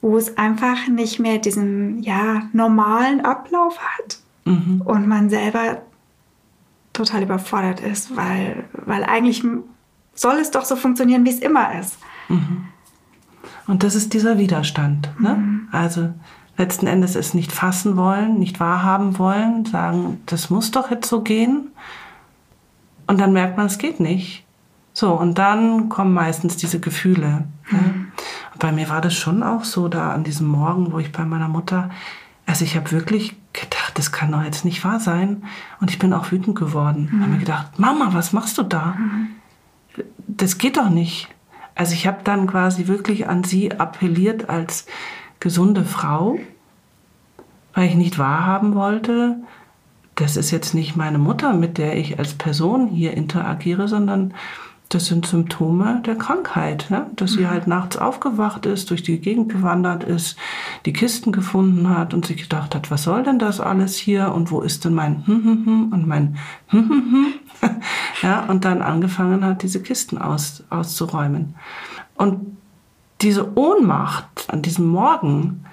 wo 0.00 0.16
es 0.16 0.36
einfach 0.36 0.88
nicht 0.88 1.18
mehr 1.18 1.38
diesen 1.38 2.02
ja, 2.02 2.42
normalen 2.52 3.24
Ablauf 3.24 3.78
hat. 3.78 4.18
Mhm. 4.44 4.82
Und 4.84 5.08
man 5.08 5.30
selber 5.30 5.82
total 6.98 7.22
überfordert 7.22 7.80
ist, 7.80 8.16
weil, 8.16 8.64
weil 8.72 9.04
eigentlich 9.04 9.42
soll 10.14 10.36
es 10.36 10.50
doch 10.50 10.64
so 10.64 10.76
funktionieren, 10.76 11.24
wie 11.24 11.30
es 11.30 11.38
immer 11.38 11.78
ist. 11.78 11.98
Mhm. 12.28 12.66
Und 13.66 13.82
das 13.82 13.94
ist 13.94 14.12
dieser 14.14 14.38
Widerstand. 14.38 15.10
Ne? 15.18 15.34
Mhm. 15.34 15.68
Also 15.72 16.10
letzten 16.56 16.86
Endes 16.86 17.14
es 17.14 17.34
nicht 17.34 17.52
fassen 17.52 17.96
wollen, 17.96 18.38
nicht 18.38 18.60
wahrhaben 18.60 19.18
wollen, 19.18 19.64
sagen, 19.64 20.20
das 20.26 20.50
muss 20.50 20.70
doch 20.70 20.90
jetzt 20.90 21.08
so 21.08 21.22
gehen. 21.22 21.68
Und 23.06 23.20
dann 23.20 23.32
merkt 23.32 23.56
man, 23.56 23.66
es 23.66 23.78
geht 23.78 24.00
nicht. 24.00 24.44
So, 24.92 25.12
und 25.12 25.38
dann 25.38 25.88
kommen 25.88 26.12
meistens 26.12 26.56
diese 26.56 26.80
Gefühle. 26.80 27.28
Ne? 27.28 27.46
Mhm. 27.70 27.78
Ne? 27.78 28.06
Bei 28.58 28.72
mir 28.72 28.88
war 28.88 29.00
das 29.00 29.14
schon 29.14 29.44
auch 29.44 29.62
so, 29.62 29.86
da 29.86 30.10
an 30.10 30.24
diesem 30.24 30.48
Morgen, 30.48 30.92
wo 30.92 30.98
ich 30.98 31.12
bei 31.12 31.24
meiner 31.24 31.46
Mutter, 31.46 31.90
also 32.48 32.64
ich 32.64 32.76
habe 32.76 32.90
wirklich 32.92 33.36
gedacht, 33.52 33.98
das 33.98 34.10
kann 34.10 34.32
doch 34.32 34.42
jetzt 34.42 34.64
nicht 34.64 34.82
wahr 34.82 35.00
sein. 35.00 35.44
Und 35.82 35.90
ich 35.90 35.98
bin 35.98 36.14
auch 36.14 36.32
wütend 36.32 36.58
geworden. 36.58 37.10
Mhm. 37.12 37.20
habe 37.20 37.32
mir 37.32 37.38
gedacht, 37.38 37.78
Mama, 37.78 38.08
was 38.12 38.32
machst 38.32 38.56
du 38.56 38.62
da? 38.62 38.96
Mhm. 38.98 39.28
Das 40.26 40.56
geht 40.56 40.78
doch 40.78 40.88
nicht. 40.88 41.28
Also 41.74 41.92
ich 41.92 42.06
habe 42.06 42.20
dann 42.24 42.46
quasi 42.46 42.86
wirklich 42.86 43.28
an 43.28 43.44
sie 43.44 43.78
appelliert 43.78 44.48
als 44.48 44.86
gesunde 45.40 45.84
Frau, 45.84 46.38
weil 47.74 47.88
ich 47.90 47.96
nicht 47.96 48.18
wahrhaben 48.18 48.74
wollte, 48.74 49.36
das 50.14 50.36
ist 50.36 50.50
jetzt 50.50 50.74
nicht 50.74 50.96
meine 50.96 51.18
Mutter, 51.18 51.52
mit 51.52 51.76
der 51.76 51.96
ich 51.96 52.18
als 52.18 52.34
Person 52.34 52.88
hier 52.88 53.12
interagiere, 53.14 53.88
sondern 53.88 54.34
das 54.88 55.06
sind 55.06 55.26
Symptome 55.26 56.02
der 56.06 56.16
Krankheit, 56.16 56.86
ne? 56.88 57.10
dass 57.16 57.32
sie 57.32 57.42
mhm. 57.42 57.50
halt 57.50 57.66
nachts 57.66 57.98
aufgewacht 57.98 58.64
ist, 58.64 58.90
durch 58.90 59.02
die 59.02 59.20
Gegend 59.20 59.52
gewandert 59.52 60.02
ist, 60.02 60.38
die 60.86 60.94
Kisten 60.94 61.30
gefunden 61.30 61.90
hat 61.90 62.14
und 62.14 62.24
sich 62.24 62.42
gedacht 62.42 62.74
hat, 62.74 62.90
was 62.90 63.02
soll 63.02 63.22
denn 63.22 63.38
das 63.38 63.60
alles 63.60 63.96
hier 63.96 64.32
und 64.32 64.50
wo 64.50 64.60
ist 64.62 64.84
denn 64.84 64.94
mein 64.94 65.26
hm, 65.26 65.44
hm, 65.44 65.66
hm 65.66 65.92
und 65.92 66.06
mein 66.06 66.38
hm, 66.68 66.88
hm, 66.88 67.12
hm. 67.12 67.26
ja, 68.22 68.44
und 68.44 68.64
dann 68.64 68.80
angefangen 68.80 69.44
hat, 69.44 69.62
diese 69.62 69.82
Kisten 69.82 70.16
aus, 70.16 70.64
auszuräumen. 70.70 71.54
Und 72.14 72.56
diese 73.20 73.58
Ohnmacht 73.58 74.46
an 74.48 74.62
diesem 74.62 74.86
Morgen, 74.86 75.64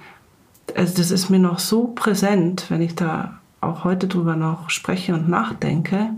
also 0.75 0.95
das 0.97 1.11
ist 1.11 1.29
mir 1.29 1.39
noch 1.39 1.59
so 1.59 1.87
präsent, 1.87 2.65
wenn 2.69 2.81
ich 2.81 2.95
da 2.95 3.39
auch 3.61 3.83
heute 3.83 4.07
drüber 4.07 4.35
noch 4.35 4.69
spreche 4.69 5.13
und 5.13 5.29
nachdenke, 5.29 6.09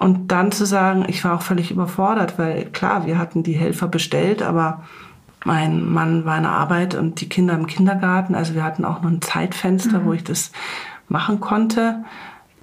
und 0.00 0.32
dann 0.32 0.50
zu 0.50 0.64
sagen, 0.64 1.04
ich 1.08 1.22
war 1.24 1.34
auch 1.34 1.42
völlig 1.42 1.70
überfordert, 1.70 2.38
weil 2.38 2.64
klar, 2.64 3.04
wir 3.04 3.18
hatten 3.18 3.42
die 3.42 3.52
Helfer 3.52 3.86
bestellt, 3.86 4.40
aber 4.40 4.82
mein 5.44 5.84
Mann 5.84 6.24
war 6.24 6.38
in 6.38 6.44
der 6.44 6.52
Arbeit 6.52 6.94
und 6.94 7.20
die 7.20 7.28
Kinder 7.28 7.52
im 7.52 7.66
Kindergarten. 7.66 8.34
Also 8.34 8.54
wir 8.54 8.64
hatten 8.64 8.86
auch 8.86 9.02
noch 9.02 9.10
ein 9.10 9.20
Zeitfenster, 9.20 10.00
mhm. 10.00 10.04
wo 10.06 10.12
ich 10.14 10.24
das 10.24 10.52
machen 11.08 11.38
konnte. 11.40 12.02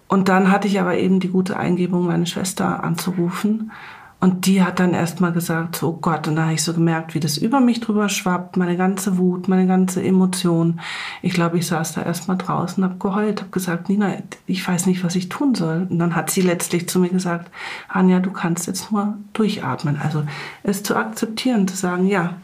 Und 0.08 0.30
dann 0.30 0.52
hatte 0.52 0.68
ich 0.68 0.80
aber 0.80 0.98
eben 0.98 1.20
die 1.20 1.28
gute 1.28 1.58
Eingebung, 1.58 2.08
meine 2.08 2.26
Schwester 2.26 2.84
anzurufen 2.84 3.72
und 4.20 4.48
die 4.48 4.64
hat 4.64 4.80
dann 4.80 4.96
erstmal 4.96 5.32
gesagt, 5.32 5.76
so 5.76 5.90
oh 5.90 5.98
Gott, 6.02 6.28
und 6.28 6.38
da 6.38 6.46
habe 6.46 6.54
ich 6.54 6.64
so 6.64 6.74
gemerkt, 6.74 7.14
wie 7.14 7.20
das 7.20 7.38
über 7.38 7.60
mich 7.60 7.82
drüber 7.82 8.10
schwappt, 8.10 8.58
meine 8.58 8.76
ganze 8.76 9.20
Wut, 9.20 9.48
meine 9.48 9.68
ganze 9.68 10.04
Emotion. 10.04 10.80
Ich 11.22 11.34
glaube, 11.34 11.60
ich 11.60 11.68
saß 11.68 11.94
da 11.94 12.02
erstmal 12.02 12.38
draußen, 12.38 12.84
habe 12.84 12.98
geheult, 12.98 13.42
habe 13.42 13.52
gesagt, 13.52 13.90
Nina, 13.90 14.16
ich 14.48 14.68
weiß 14.68 14.88
nicht, 14.88 15.04
was 15.04 15.16
ich 15.16 15.30
tun 15.30 15.54
soll. 15.54 15.86
Und 15.88 16.00
dann 16.00 16.16
hat 16.16 16.32
sie 16.32 16.42
letztlich 16.42 16.90
zu 16.90 17.00
mir 17.00 17.10
gesagt, 17.10 17.52
Anja, 17.90 18.20
du 18.20 18.32
kannst 18.32 18.66
jetzt 18.66 18.92
nur 18.92 19.16
durchatmen. 19.34 20.00
Also 20.02 20.24
es 20.64 20.82
zu 20.82 20.96
akzeptieren, 20.96 21.68
zu 21.68 21.76
sagen, 21.76 22.08
ja, 22.08 22.38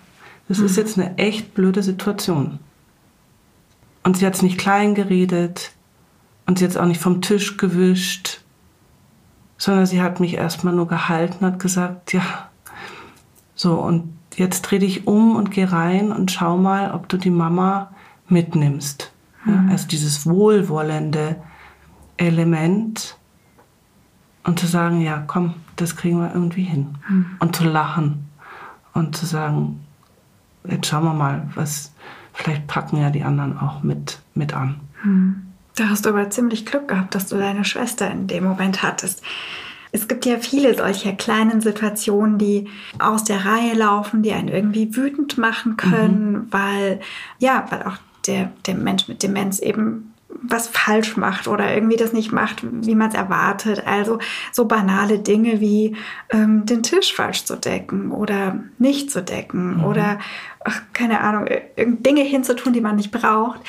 das 0.48 0.60
mhm. 0.60 0.66
ist 0.68 0.78
jetzt 0.78 1.00
eine 1.00 1.18
echt 1.18 1.56
blöde 1.56 1.82
Situation. 1.82 2.60
Und 4.04 4.18
sie 4.18 4.28
hat 4.28 4.36
es 4.36 4.44
nicht 4.44 4.60
klein 4.60 4.94
geredet 4.94 5.72
und 6.46 6.60
sie 6.60 6.66
hat 6.66 6.72
es 6.72 6.78
auch 6.78 6.86
nicht 6.86 7.02
vom 7.02 7.22
Tisch 7.22 7.58
gewischt 7.58 8.33
sondern 9.64 9.86
sie 9.86 10.02
hat 10.02 10.20
mich 10.20 10.34
erstmal 10.34 10.74
nur 10.74 10.90
gehalten, 10.90 11.46
hat 11.46 11.58
gesagt, 11.58 12.12
ja, 12.12 12.50
so 13.56 13.76
und 13.76 14.14
jetzt 14.36 14.64
dreh 14.64 14.78
dich 14.78 15.08
um 15.08 15.38
und 15.38 15.52
geh 15.52 15.64
rein 15.64 16.12
und 16.12 16.32
schau 16.32 16.58
mal, 16.58 16.92
ob 16.92 17.08
du 17.08 17.16
die 17.16 17.30
Mama 17.30 17.92
mitnimmst. 18.28 19.14
Mhm. 19.46 19.70
Also 19.72 19.88
dieses 19.88 20.26
wohlwollende 20.26 21.38
Element 22.18 23.16
und 24.44 24.60
zu 24.60 24.68
sagen, 24.68 25.00
ja, 25.00 25.24
komm, 25.26 25.54
das 25.78 25.96
kriegen 25.96 26.20
wir 26.20 26.34
irgendwie 26.34 26.64
hin. 26.64 26.96
Mhm. 27.08 27.26
Und 27.40 27.56
zu 27.56 27.64
lachen 27.64 28.28
und 28.94 29.16
zu 29.16 29.26
sagen, 29.26 29.80
jetzt 30.68 30.88
schauen 30.88 31.06
wir 31.06 31.14
mal, 31.14 31.48
was, 31.56 31.94
vielleicht 32.34 32.68
packen 32.68 32.98
ja 32.98 33.12
die 33.12 33.24
anderen 33.24 33.58
auch 33.58 33.82
mit, 33.82 34.20
mit 34.36 34.54
an. 34.54 34.82
Mhm. 35.06 35.43
Da 35.76 35.90
hast 35.90 36.06
du 36.06 36.10
aber 36.10 36.30
ziemlich 36.30 36.66
Glück 36.66 36.88
gehabt, 36.88 37.16
dass 37.16 37.28
du 37.28 37.38
deine 37.38 37.66
Schwester 37.66 38.10
in 38.10 38.28
dem 38.28 38.44
Moment 38.44 38.84
hattest. 38.84 39.24
Es 39.92 40.08
gibt 40.08 40.26
ja 40.26 40.38
viele 40.40 40.76
solcher 40.76 41.14
kleinen 41.14 41.62
Situationen, 41.62 42.38
die 42.40 42.68
aus 42.98 43.24
der 43.24 43.46
Reihe 43.46 43.74
laufen, 43.74 44.24
die 44.24 44.34
einen 44.34 44.48
irgendwie 44.48 44.96
wütend 44.96 45.38
machen 45.38 45.78
können, 45.78 46.32
mhm. 46.32 46.48
weil, 46.50 47.00
ja, 47.38 47.66
weil 47.70 47.84
auch 47.84 47.98
der, 48.26 48.52
der 48.66 48.76
Mensch 48.76 49.08
mit 49.08 49.22
Demenz 49.22 49.60
eben 49.60 50.14
was 50.42 50.68
falsch 50.68 51.16
macht 51.16 51.48
oder 51.48 51.74
irgendwie 51.74 51.96
das 51.96 52.12
nicht 52.12 52.32
macht, 52.32 52.64
wie 52.64 52.96
man 52.96 53.10
es 53.10 53.16
erwartet. 53.16 53.86
Also 53.86 54.20
so 54.52 54.66
banale 54.66 55.20
Dinge 55.20 55.62
wie 55.62 55.96
ähm, 56.32 56.66
den 56.66 56.84
Tisch 56.84 57.14
falsch 57.14 57.46
zu 57.46 57.56
decken 57.56 58.12
oder 58.12 58.60
nicht 58.80 59.12
zu 59.12 59.22
decken 59.22 59.78
mhm. 59.78 59.84
oder, 59.84 60.20
ach, 60.64 60.82
keine 60.94 61.22
Ahnung, 61.22 61.48
Dinge 61.78 62.22
hinzutun, 62.22 62.74
die 62.74 62.82
man 62.82 62.96
nicht 62.96 63.12
braucht. 63.12 63.60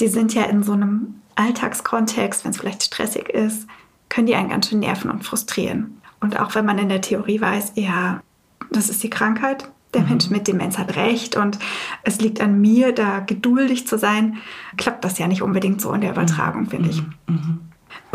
Die 0.00 0.08
sind 0.08 0.34
ja 0.34 0.44
in 0.44 0.62
so 0.62 0.72
einem 0.72 1.20
Alltagskontext, 1.36 2.44
wenn 2.44 2.50
es 2.52 2.58
vielleicht 2.58 2.82
stressig 2.82 3.28
ist, 3.28 3.66
können 4.08 4.26
die 4.26 4.34
einen 4.34 4.50
ganz 4.50 4.68
schön 4.68 4.80
nerven 4.80 5.10
und 5.10 5.24
frustrieren. 5.24 6.00
Und 6.20 6.38
auch 6.38 6.54
wenn 6.54 6.64
man 6.64 6.78
in 6.78 6.88
der 6.88 7.00
Theorie 7.00 7.40
weiß, 7.40 7.72
ja, 7.74 8.22
das 8.70 8.88
ist 8.88 9.02
die 9.02 9.10
Krankheit, 9.10 9.68
der 9.92 10.02
mhm. 10.02 10.08
Mensch 10.08 10.30
mit 10.30 10.48
Demenz 10.48 10.78
hat 10.78 10.96
recht 10.96 11.36
und 11.36 11.58
es 12.02 12.20
liegt 12.20 12.40
an 12.40 12.60
mir, 12.60 12.92
da 12.92 13.20
geduldig 13.20 13.86
zu 13.86 13.98
sein, 13.98 14.38
klappt 14.76 15.04
das 15.04 15.18
ja 15.18 15.26
nicht 15.26 15.42
unbedingt 15.42 15.80
so 15.80 15.92
in 15.92 16.00
der 16.00 16.10
Übertragung, 16.10 16.66
finde 16.66 16.90
ich. 16.90 17.02
Mhm. 17.02 17.08
mhm. 17.28 17.60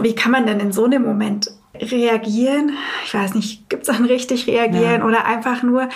Wie 0.02 0.16
kann 0.16 0.32
man 0.32 0.46
denn 0.46 0.62
in 0.62 0.72
so 0.72 0.86
einem 0.86 1.04
Moment 1.04 1.52
reagieren? 1.74 2.72
Ich 3.06 3.14
weiß 3.14 3.34
nicht, 3.34 3.70
gibt 3.70 3.88
es 3.88 3.96
dann 3.96 4.06
richtig 4.06 4.48
reagieren 4.48 5.02
ja. 5.02 5.06
oder 5.06 5.26
einfach 5.26 5.62
nur 5.62 5.90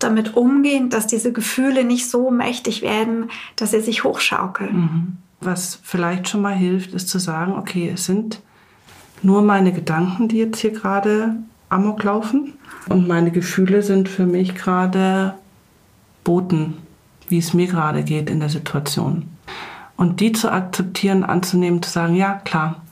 damit 0.00 0.36
umgehen, 0.36 0.90
dass 0.90 1.06
diese 1.06 1.32
Gefühle 1.32 1.84
nicht 1.84 2.10
so 2.10 2.30
mächtig 2.30 2.82
werden, 2.82 3.30
dass 3.54 3.70
sie 3.70 3.80
sich 3.80 4.02
hochschaukeln. 4.02 4.76
Mhm. 4.76 5.16
Was 5.40 5.78
vielleicht 5.82 6.28
schon 6.28 6.42
mal 6.42 6.54
hilft, 6.54 6.92
ist 6.92 7.08
zu 7.08 7.18
sagen, 7.18 7.52
okay, 7.52 7.90
es 7.94 8.04
sind 8.04 8.40
nur 9.22 9.42
meine 9.42 9.72
Gedanken, 9.72 10.28
die 10.28 10.38
jetzt 10.38 10.60
hier 10.60 10.72
gerade 10.72 11.36
amok 11.68 12.02
laufen. 12.02 12.54
Und 12.88 13.08
meine 13.08 13.30
Gefühle 13.30 13.82
sind 13.82 14.08
für 14.08 14.26
mich 14.26 14.54
gerade 14.54 15.34
Boten, 16.24 16.74
wie 17.28 17.38
es 17.38 17.54
mir 17.54 17.66
gerade 17.66 18.02
geht 18.02 18.28
in 18.28 18.40
der 18.40 18.48
Situation. 18.48 19.28
Und 19.96 20.20
die 20.20 20.32
zu 20.32 20.50
akzeptieren, 20.50 21.24
anzunehmen, 21.24 21.82
zu 21.82 21.90
sagen, 21.90 22.14
ja 22.14 22.34
klar, 22.34 22.82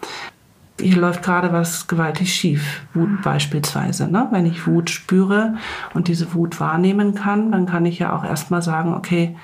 hier 0.81 0.97
läuft 0.97 1.23
gerade 1.23 1.53
was 1.53 1.89
gewaltig 1.89 2.33
schief. 2.33 2.83
Wut 2.95 3.23
beispielsweise. 3.23 4.09
Ne? 4.09 4.29
Wenn 4.31 4.47
ich 4.47 4.67
Wut 4.67 4.91
spüre 4.91 5.57
und 5.95 6.09
diese 6.09 6.35
Wut 6.35 6.61
wahrnehmen 6.61 7.15
kann, 7.15 7.51
dann 7.53 7.67
kann 7.67 7.87
ich 7.87 7.99
ja 7.99 8.15
auch 8.15 8.25
erstmal 8.25 8.63
sagen, 8.63 8.95
okay, 8.95 9.37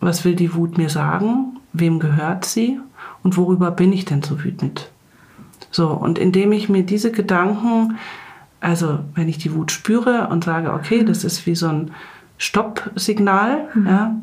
was 0.00 0.24
will 0.24 0.34
die 0.34 0.54
Wut 0.54 0.78
mir 0.78 0.88
sagen? 0.88 1.57
Wem 1.72 1.98
gehört 1.98 2.44
sie? 2.44 2.80
Und 3.22 3.36
worüber 3.36 3.70
bin 3.70 3.92
ich 3.92 4.04
denn 4.04 4.22
so 4.22 4.42
wütend? 4.42 4.90
So, 5.70 5.88
und 5.88 6.18
indem 6.18 6.52
ich 6.52 6.68
mir 6.68 6.82
diese 6.82 7.12
Gedanken, 7.12 7.98
also 8.60 9.00
wenn 9.14 9.28
ich 9.28 9.38
die 9.38 9.54
Wut 9.54 9.70
spüre 9.70 10.28
und 10.28 10.44
sage, 10.44 10.72
okay, 10.72 11.04
das 11.04 11.24
ist 11.24 11.46
wie 11.46 11.54
so 11.54 11.68
ein 11.68 11.90
Stoppsignal, 12.38 13.68
mhm. 13.74 13.86
ja, 13.86 14.16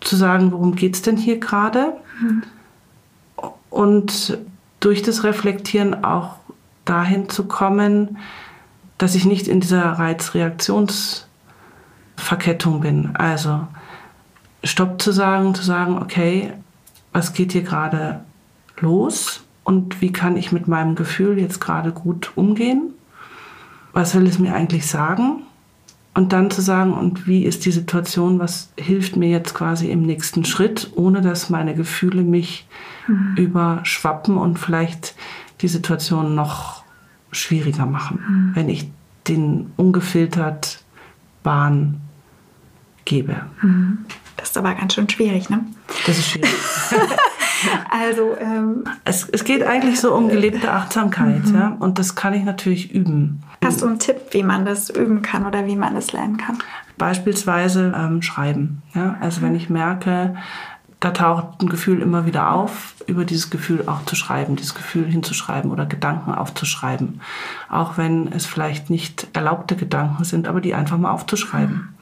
zu 0.00 0.16
sagen, 0.16 0.52
worum 0.52 0.76
geht 0.76 0.94
es 0.94 1.02
denn 1.02 1.16
hier 1.16 1.38
gerade? 1.38 1.94
Mhm. 2.20 2.42
Und 3.70 4.38
durch 4.80 5.02
das 5.02 5.24
Reflektieren 5.24 6.04
auch 6.04 6.36
dahin 6.84 7.28
zu 7.28 7.44
kommen, 7.44 8.18
dass 8.98 9.14
ich 9.14 9.26
nicht 9.26 9.48
in 9.48 9.60
dieser 9.60 9.84
Reizreaktionsverkettung 9.84 12.80
bin. 12.80 13.14
Also 13.16 13.66
Stopp 14.64 15.00
zu 15.00 15.12
sagen, 15.12 15.54
zu 15.54 15.62
sagen, 15.62 15.98
okay, 15.98 16.52
was 17.12 17.32
geht 17.32 17.52
hier 17.52 17.62
gerade 17.62 18.20
los 18.80 19.44
und 19.64 20.00
wie 20.00 20.12
kann 20.12 20.36
ich 20.36 20.52
mit 20.52 20.68
meinem 20.68 20.94
Gefühl 20.94 21.38
jetzt 21.38 21.60
gerade 21.60 21.92
gut 21.92 22.32
umgehen? 22.36 22.90
Was 23.92 24.14
will 24.14 24.26
es 24.26 24.38
mir 24.38 24.54
eigentlich 24.54 24.86
sagen? 24.86 25.42
Und 26.14 26.32
dann 26.32 26.50
zu 26.50 26.62
sagen, 26.62 26.94
und 26.94 27.26
wie 27.26 27.44
ist 27.44 27.66
die 27.66 27.72
Situation, 27.72 28.38
was 28.38 28.72
hilft 28.78 29.16
mir 29.16 29.28
jetzt 29.28 29.54
quasi 29.54 29.90
im 29.90 30.02
nächsten 30.02 30.44
Schritt, 30.46 30.90
ohne 30.94 31.20
dass 31.20 31.50
meine 31.50 31.74
Gefühle 31.74 32.22
mich 32.22 32.66
mhm. 33.06 33.34
überschwappen 33.36 34.38
und 34.38 34.58
vielleicht 34.58 35.14
die 35.60 35.68
Situation 35.68 36.34
noch 36.34 36.84
schwieriger 37.32 37.86
machen, 37.86 38.20
mhm. 38.26 38.50
wenn 38.56 38.68
ich 38.68 38.90
den 39.28 39.72
ungefiltert 39.76 40.84
Bahn 41.42 42.00
gebe. 43.04 43.42
Mhm. 43.62 43.98
Das 44.36 44.50
ist 44.50 44.58
aber 44.58 44.74
ganz 44.74 44.94
schön 44.94 45.08
schwierig, 45.08 45.48
ne? 45.50 45.64
Das 46.06 46.18
ist 46.18 46.28
schwierig. 46.28 46.50
also 47.90 48.36
ähm, 48.38 48.84
es, 49.04 49.28
es 49.30 49.44
geht 49.44 49.62
eigentlich 49.62 50.00
so 50.00 50.14
um 50.14 50.28
gelebte 50.28 50.72
Achtsamkeit, 50.72 51.46
mhm. 51.46 51.54
ja, 51.54 51.76
und 51.78 51.98
das 51.98 52.14
kann 52.14 52.34
ich 52.34 52.44
natürlich 52.44 52.92
üben. 52.92 53.42
Hast 53.64 53.82
du 53.82 53.86
einen 53.86 53.98
Tipp, 53.98 54.16
wie 54.30 54.42
man 54.42 54.64
das 54.64 54.90
üben 54.90 55.22
kann 55.22 55.46
oder 55.46 55.66
wie 55.66 55.76
man 55.76 55.94
das 55.94 56.12
lernen 56.12 56.36
kann? 56.36 56.58
Beispielsweise 56.98 57.94
ähm, 57.96 58.22
schreiben. 58.22 58.82
Ja? 58.94 59.16
Also 59.20 59.42
wenn 59.42 59.54
ich 59.54 59.68
merke, 59.70 60.36
da 61.00 61.10
taucht 61.10 61.60
ein 61.60 61.68
Gefühl 61.68 62.00
immer 62.00 62.26
wieder 62.26 62.52
auf, 62.52 62.94
über 63.06 63.24
dieses 63.24 63.50
Gefühl 63.50 63.84
auch 63.86 64.04
zu 64.06 64.16
schreiben, 64.16 64.56
dieses 64.56 64.74
Gefühl 64.74 65.06
hinzuschreiben 65.06 65.70
oder 65.70 65.84
Gedanken 65.84 66.32
aufzuschreiben. 66.32 67.20
Auch 67.68 67.98
wenn 67.98 68.32
es 68.32 68.46
vielleicht 68.46 68.88
nicht 68.88 69.28
erlaubte 69.34 69.76
Gedanken 69.76 70.24
sind, 70.24 70.48
aber 70.48 70.60
die 70.60 70.74
einfach 70.74 70.96
mal 70.96 71.10
aufzuschreiben. 71.10 71.74
Mhm. 71.74 71.94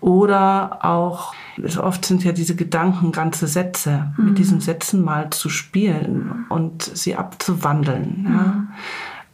Oder 0.00 0.84
auch, 0.84 1.34
oft 1.78 2.04
sind 2.04 2.24
ja 2.24 2.32
diese 2.32 2.56
Gedanken 2.56 3.12
ganze 3.12 3.46
Sätze, 3.46 4.12
mhm. 4.16 4.24
mit 4.26 4.38
diesen 4.38 4.60
Sätzen 4.60 5.02
mal 5.02 5.30
zu 5.30 5.48
spielen 5.48 6.46
und 6.48 6.82
sie 6.82 7.16
abzuwandeln. 7.16 8.24
Mhm. 8.26 8.34
Ja 8.34 8.66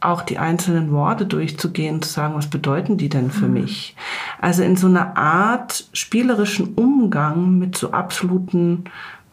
auch 0.01 0.21
die 0.21 0.37
einzelnen 0.37 0.91
Worte 0.91 1.25
durchzugehen, 1.25 2.01
zu 2.01 2.09
sagen, 2.09 2.35
was 2.35 2.47
bedeuten 2.47 2.97
die 2.97 3.09
denn 3.09 3.31
für 3.31 3.47
mhm. 3.47 3.53
mich? 3.53 3.95
Also 4.39 4.61
in 4.61 4.75
so 4.75 4.87
einer 4.87 5.17
Art 5.17 5.85
spielerischen 5.93 6.75
Umgang 6.75 7.57
mit 7.57 7.75
so 7.75 7.91
absoluten 7.91 8.83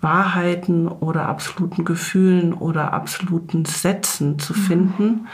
Wahrheiten 0.00 0.88
oder 0.88 1.28
absoluten 1.28 1.84
Gefühlen 1.84 2.52
oder 2.52 2.92
absoluten 2.92 3.64
Sätzen 3.64 4.38
zu 4.38 4.52
mhm. 4.52 5.26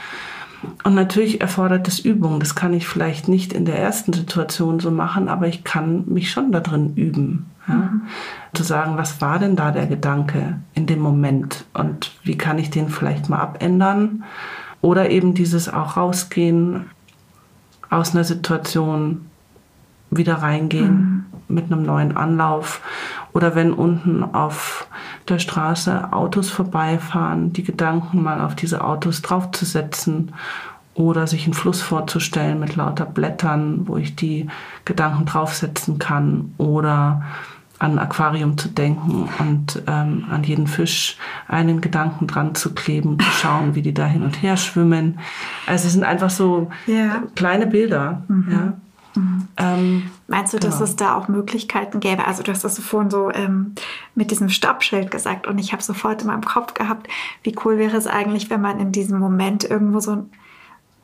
Und 0.83 0.95
natürlich 0.95 1.41
erfordert 1.41 1.87
es 1.87 1.99
Übung. 1.99 2.39
Das 2.39 2.55
kann 2.55 2.73
ich 2.73 2.87
vielleicht 2.87 3.27
nicht 3.27 3.53
in 3.53 3.65
der 3.65 3.79
ersten 3.79 4.13
Situation 4.13 4.79
so 4.79 4.91
machen, 4.91 5.29
aber 5.29 5.47
ich 5.47 5.63
kann 5.63 6.03
mich 6.07 6.31
schon 6.31 6.51
da 6.51 6.59
drin 6.59 6.93
üben. 6.95 7.45
Ja? 7.67 7.75
Mhm. 7.75 8.01
Zu 8.53 8.63
sagen, 8.63 8.97
was 8.97 9.21
war 9.21 9.39
denn 9.39 9.55
da 9.55 9.71
der 9.71 9.87
Gedanke 9.87 10.59
in 10.73 10.85
dem 10.85 10.99
Moment 10.99 11.65
und 11.73 12.11
wie 12.23 12.37
kann 12.37 12.57
ich 12.57 12.69
den 12.69 12.89
vielleicht 12.89 13.29
mal 13.29 13.39
abändern? 13.39 14.23
Oder 14.81 15.09
eben 15.09 15.33
dieses 15.33 15.71
auch 15.71 15.97
rausgehen 15.97 16.85
aus 17.89 18.13
einer 18.13 18.23
Situation, 18.23 19.25
wieder 20.11 20.35
reingehen 20.35 21.25
mhm. 21.47 21.55
mit 21.55 21.71
einem 21.71 21.83
neuen 21.83 22.17
Anlauf. 22.17 22.81
Oder 23.33 23.55
wenn 23.55 23.73
unten 23.73 24.23
auf 24.23 24.87
der 25.29 25.39
Straße 25.39 26.11
Autos 26.11 26.49
vorbeifahren, 26.49 27.53
die 27.53 27.63
Gedanken 27.63 28.23
mal 28.23 28.41
auf 28.41 28.55
diese 28.55 28.83
Autos 28.83 29.21
draufzusetzen 29.21 30.33
oder 30.93 31.27
sich 31.27 31.45
einen 31.45 31.53
Fluss 31.53 31.81
vorzustellen 31.81 32.59
mit 32.59 32.75
lauter 32.75 33.05
Blättern, 33.05 33.87
wo 33.87 33.97
ich 33.97 34.15
die 34.15 34.47
Gedanken 34.85 35.25
draufsetzen 35.25 35.97
kann 35.97 36.53
oder 36.57 37.23
an 37.79 37.93
ein 37.93 37.99
Aquarium 37.99 38.57
zu 38.57 38.67
denken 38.67 39.29
und 39.39 39.81
ähm, 39.87 40.25
an 40.29 40.43
jeden 40.43 40.67
Fisch 40.67 41.17
einen 41.47 41.79
Gedanken 41.79 42.27
dran 42.27 42.53
zu 42.53 42.73
kleben, 42.73 43.17
zu 43.17 43.31
schauen, 43.31 43.73
wie 43.73 43.81
die 43.81 43.93
da 43.93 44.05
hin 44.05 44.23
und 44.23 44.41
her 44.41 44.57
schwimmen. 44.57 45.19
Also 45.65 45.87
es 45.87 45.93
sind 45.93 46.03
einfach 46.03 46.29
so 46.29 46.69
ja. 46.87 47.23
kleine 47.35 47.67
Bilder. 47.67 48.23
Mhm. 48.27 48.51
Ja. 48.51 48.73
Mhm. 49.15 49.47
Ähm, 49.55 50.03
Meinst 50.29 50.53
du, 50.53 50.59
dass 50.59 50.75
genau. 50.75 50.83
es 50.83 50.95
da 50.95 51.15
auch 51.15 51.27
Möglichkeiten 51.27 51.99
gäbe? 51.99 52.27
Also 52.27 52.43
du 52.43 52.51
hast 52.51 52.63
das 52.63 52.79
vorhin 52.79 53.09
so 53.09 53.31
ähm, 53.31 53.73
mit 54.13 54.29
diesem 54.29 54.49
Stoppschild 54.49 55.09
gesagt 55.09 55.47
und 55.47 55.57
ich 55.57 55.71
habe 55.73 55.81
sofort 55.81 56.21
in 56.21 56.27
meinem 56.27 56.45
Kopf 56.45 56.75
gehabt, 56.75 57.07
wie 57.43 57.55
cool 57.65 57.79
wäre 57.79 57.97
es 57.97 58.05
eigentlich, 58.05 58.49
wenn 58.49 58.61
man 58.61 58.79
in 58.79 58.91
diesem 58.91 59.19
Moment 59.19 59.63
irgendwo 59.63 59.99
so, 59.99 60.25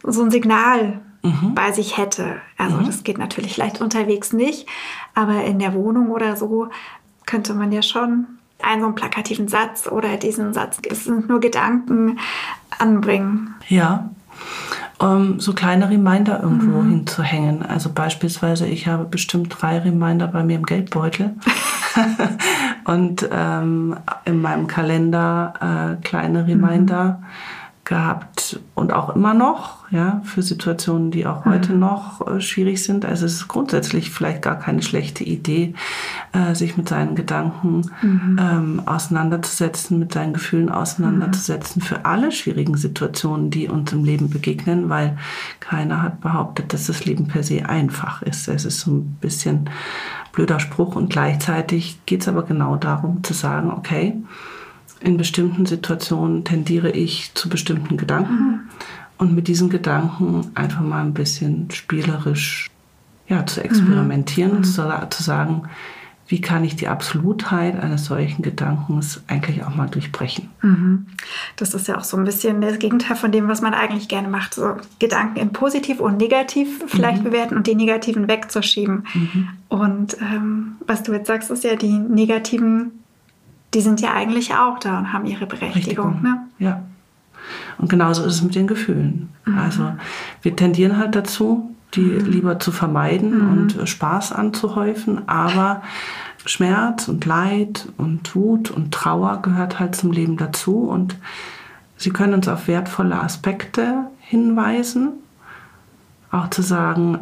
so 0.04 0.24
ein 0.24 0.30
Signal 0.30 1.02
mhm. 1.24 1.56
bei 1.56 1.72
sich 1.72 1.98
hätte. 1.98 2.40
Also 2.58 2.78
mhm. 2.78 2.86
das 2.86 3.04
geht 3.04 3.18
natürlich 3.18 3.58
leicht 3.58 3.82
unterwegs 3.82 4.32
nicht, 4.32 4.68
aber 5.16 5.44
in 5.44 5.58
der 5.58 5.74
Wohnung 5.74 6.12
oder 6.12 6.36
so 6.36 6.70
könnte 7.26 7.56
man 7.56 7.72
ja 7.72 7.82
schon 7.82 8.28
einen 8.62 8.82
so 8.82 8.86
einen 8.88 8.96
plakativen 8.96 9.48
Satz 9.48 9.88
oder 9.88 10.18
diesen 10.18 10.54
Satz, 10.54 10.80
es 10.88 11.06
sind 11.06 11.28
nur 11.28 11.40
Gedanken, 11.40 12.20
anbringen. 12.78 13.56
Ja, 13.68 14.10
um 14.98 15.40
so 15.40 15.54
kleine 15.54 15.90
Reminder 15.90 16.42
irgendwo 16.42 16.82
mhm. 16.82 16.90
hinzuhängen. 16.90 17.64
Also 17.64 17.92
beispielsweise, 17.94 18.68
ich 18.68 18.88
habe 18.88 19.06
bestimmt 19.06 19.56
drei 19.58 19.80
Reminder 19.80 20.28
bei 20.28 20.44
mir 20.44 20.56
im 20.56 20.66
Geldbeutel 20.66 21.36
und 22.86 23.28
ähm, 23.32 23.98
in 24.26 24.42
meinem 24.42 24.68
Kalender 24.68 25.98
äh, 26.00 26.02
kleine 26.04 26.48
Reminder. 26.48 27.20
Mhm 27.22 27.26
gehabt 27.86 28.60
und 28.74 28.92
auch 28.92 29.16
immer 29.16 29.36
noch, 29.36 29.90
ja, 29.92 30.22
für 30.26 30.42
Situationen, 30.42 31.12
die 31.12 31.28
auch 31.28 31.46
heute 31.46 31.74
mhm. 31.74 31.80
noch 31.80 32.28
äh, 32.28 32.42
schwierig 32.42 32.84
sind. 32.84 33.06
Also 33.06 33.28
es 33.28 33.34
ist 33.34 33.48
grundsätzlich 33.48 34.10
vielleicht 34.10 34.42
gar 34.42 34.58
keine 34.58 34.82
schlechte 34.82 35.24
Idee, 35.24 35.76
äh, 36.34 36.56
sich 36.56 36.78
mit 36.78 36.90
seinen 36.90 37.16
Gedanken 37.16 37.92
mhm. 38.02 38.40
ähm, 38.42 38.82
auseinanderzusetzen, 38.88 40.00
mit 40.00 40.14
seinen 40.14 40.34
Gefühlen 40.34 40.70
auseinanderzusetzen 40.70 41.80
mhm. 41.82 41.86
für 41.86 42.06
alle 42.06 42.32
schwierigen 42.32 42.76
Situationen, 42.76 43.52
die 43.52 43.70
uns 43.70 43.94
im 43.94 44.04
Leben 44.04 44.32
begegnen, 44.32 44.90
weil 44.90 45.18
keiner 45.60 46.02
hat 46.02 46.22
behauptet, 46.22 46.74
dass 46.74 46.88
das 46.88 47.06
Leben 47.06 47.28
per 47.28 47.44
se 47.44 47.70
einfach 47.70 48.24
ist. 48.24 48.48
Es 48.48 48.66
ist 48.66 48.80
so 48.80 48.92
ein 48.92 49.18
bisschen 49.22 49.70
blöder 50.32 50.60
Spruch 50.60 50.96
und 50.96 51.12
gleichzeitig 51.12 52.00
geht 52.08 52.22
es 52.22 52.28
aber 52.28 52.44
genau 52.44 52.78
darum 52.78 53.24
zu 53.24 53.34
sagen, 53.34 53.72
okay, 53.72 54.16
in 55.06 55.18
bestimmten 55.18 55.66
Situationen 55.66 56.44
tendiere 56.44 56.90
ich 56.90 57.32
zu 57.36 57.48
bestimmten 57.48 57.96
Gedanken 57.96 58.34
mhm. 58.34 58.60
und 59.20 59.36
mit 59.36 59.48
diesen 59.48 59.70
Gedanken 59.70 60.52
einfach 60.56 60.82
mal 60.82 61.02
ein 61.02 61.14
bisschen 61.14 61.70
spielerisch 61.72 62.72
ja, 63.28 63.46
zu 63.46 63.64
experimentieren 63.64 64.52
mhm. 64.52 64.58
und 64.58 64.64
zu, 64.64 65.08
zu 65.12 65.24
sagen, 65.24 65.64
wie 66.28 66.42
kann 66.42 66.64
ich 66.64 66.76
die 66.76 66.88
Absolutheit 66.88 67.80
eines 67.80 68.06
solchen 68.06 68.42
Gedankens 68.42 69.22
eigentlich 69.28 69.64
auch 69.64 69.76
mal 69.76 69.88
durchbrechen. 69.88 70.50
Mhm. 70.64 71.06
Das 71.56 71.76
ist 71.76 71.88
ja 71.88 72.00
auch 72.00 72.04
so 72.04 72.18
ein 72.18 72.24
bisschen 72.24 72.62
das 72.62 72.80
Gegenteil 72.80 73.16
von 73.16 73.32
dem, 73.32 73.48
was 73.48 73.62
man 73.62 73.76
eigentlich 73.76 74.08
gerne 74.08 74.28
macht. 74.28 74.56
So 74.56 74.76
Gedanken 74.98 75.38
in 75.38 75.54
positiv 75.54 76.00
und 76.00 76.18
negativ 76.18 76.84
vielleicht 76.88 77.20
mhm. 77.20 77.26
bewerten 77.26 77.56
und 77.56 77.68
die 77.68 77.76
negativen 77.76 78.28
wegzuschieben. 78.28 79.06
Mhm. 79.14 79.50
Und 79.70 80.18
ähm, 80.20 80.78
was 80.88 81.04
du 81.04 81.14
jetzt 81.14 81.28
sagst, 81.28 81.52
ist 81.52 81.64
ja, 81.64 81.76
die 81.76 82.00
negativen 82.00 83.04
die 83.76 83.82
sind 83.82 84.00
ja 84.00 84.14
eigentlich 84.14 84.56
auch 84.56 84.80
da 84.80 84.98
und 84.98 85.12
haben 85.14 85.26
ihre 85.26 85.46
Berechtigung. 85.46 86.22
Ne? 86.22 86.48
Ja. 86.60 86.82
Und 87.78 87.90
genauso 87.90 88.24
ist 88.24 88.36
es 88.36 88.42
mit 88.42 88.56
den 88.56 88.68
Gefühlen. 88.68 89.30
Mhm. 89.46 89.58
Also 89.58 89.94
wir 90.42 90.56
tendieren 90.56 90.98
halt 90.98 91.14
dazu, 91.14 91.76
die 91.94 92.00
mhm. 92.00 92.26
lieber 92.26 92.60
zu 92.60 92.72
vermeiden 92.72 93.38
mhm. 93.38 93.52
und 93.52 93.90
Spaß 93.90 94.32
anzuhäufen. 94.32 95.28
Aber 95.28 95.84
Schmerz 96.46 97.10
und 97.10 97.26
Leid 97.26 97.90
und 97.98 98.34
Wut 98.34 98.72
und 98.72 98.94
Trauer 98.94 99.42
gehört 99.42 99.78
halt 99.78 99.96
zum 99.96 100.14
Leben 100.14 100.38
dazu. 100.38 100.88
Und 100.88 101.18
sie 101.98 102.12
können 102.12 102.34
uns 102.34 102.48
auf 102.48 102.70
wertvolle 102.70 103.20
Aspekte 103.22 104.06
hinweisen. 104.20 105.10
Auch 106.32 106.50
zu 106.50 106.62
sagen, 106.62 107.20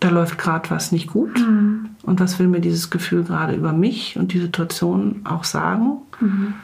da 0.00 0.08
läuft 0.08 0.38
gerade 0.38 0.70
was 0.70 0.92
nicht 0.92 1.08
gut. 1.08 1.38
Mhm. 1.38 1.90
Und 2.02 2.20
was 2.20 2.38
will 2.38 2.48
mir 2.48 2.60
dieses 2.60 2.90
Gefühl 2.90 3.24
gerade 3.24 3.54
über 3.54 3.72
mich 3.72 4.16
und 4.18 4.32
die 4.32 4.40
Situation 4.40 5.20
auch 5.24 5.44
sagen? 5.44 5.98
Mhm. 6.20 6.54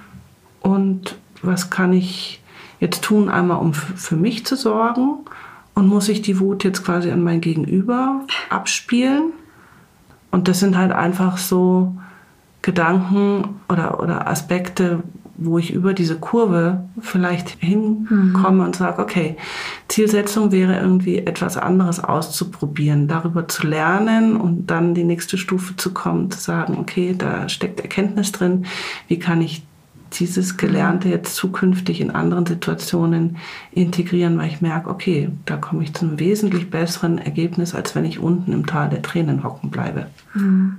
Und 0.60 1.18
was 1.42 1.70
kann 1.70 1.92
ich 1.92 2.42
jetzt 2.80 3.04
tun, 3.04 3.28
einmal 3.28 3.58
um 3.58 3.74
für 3.74 4.16
mich 4.16 4.44
zu 4.46 4.56
sorgen? 4.56 5.18
Und 5.74 5.86
muss 5.86 6.08
ich 6.08 6.22
die 6.22 6.40
Wut 6.40 6.64
jetzt 6.64 6.84
quasi 6.84 7.10
an 7.10 7.22
mein 7.22 7.42
Gegenüber 7.42 8.22
abspielen? 8.48 9.32
Und 10.30 10.48
das 10.48 10.60
sind 10.60 10.76
halt 10.76 10.92
einfach 10.92 11.36
so 11.36 11.94
Gedanken 12.62 13.60
oder, 13.68 14.00
oder 14.00 14.26
Aspekte, 14.26 15.02
wo 15.38 15.58
ich 15.58 15.72
über 15.72 15.92
diese 15.92 16.16
Kurve 16.16 16.84
vielleicht 17.00 17.50
hinkomme 17.60 18.58
mhm. 18.58 18.60
und 18.60 18.76
sage, 18.76 19.02
okay, 19.02 19.36
Zielsetzung 19.88 20.50
wäre 20.50 20.78
irgendwie 20.78 21.18
etwas 21.18 21.56
anderes 21.56 22.02
auszuprobieren, 22.02 23.06
darüber 23.06 23.46
zu 23.48 23.66
lernen 23.66 24.36
und 24.36 24.66
dann 24.70 24.94
die 24.94 25.04
nächste 25.04 25.36
Stufe 25.36 25.76
zu 25.76 25.92
kommen, 25.92 26.30
zu 26.30 26.40
sagen, 26.40 26.78
okay, 26.78 27.14
da 27.16 27.48
steckt 27.48 27.80
Erkenntnis 27.80 28.32
drin, 28.32 28.66
wie 29.08 29.18
kann 29.18 29.42
ich 29.42 29.62
dieses 30.12 30.56
Gelernte 30.56 31.08
jetzt 31.08 31.34
zukünftig 31.34 32.00
in 32.00 32.10
anderen 32.10 32.46
Situationen 32.46 33.36
integrieren, 33.72 34.38
weil 34.38 34.48
ich 34.48 34.62
merke, 34.62 34.88
okay, 34.88 35.28
da 35.44 35.56
komme 35.56 35.82
ich 35.82 35.92
zu 35.92 36.06
einem 36.06 36.18
wesentlich 36.18 36.70
besseren 36.70 37.18
Ergebnis, 37.18 37.74
als 37.74 37.94
wenn 37.94 38.04
ich 38.04 38.20
unten 38.20 38.52
im 38.52 38.66
Tal 38.66 38.88
der 38.88 39.02
Tränen 39.02 39.42
hocken 39.42 39.70
bleibe. 39.70 40.06
Mhm. 40.32 40.76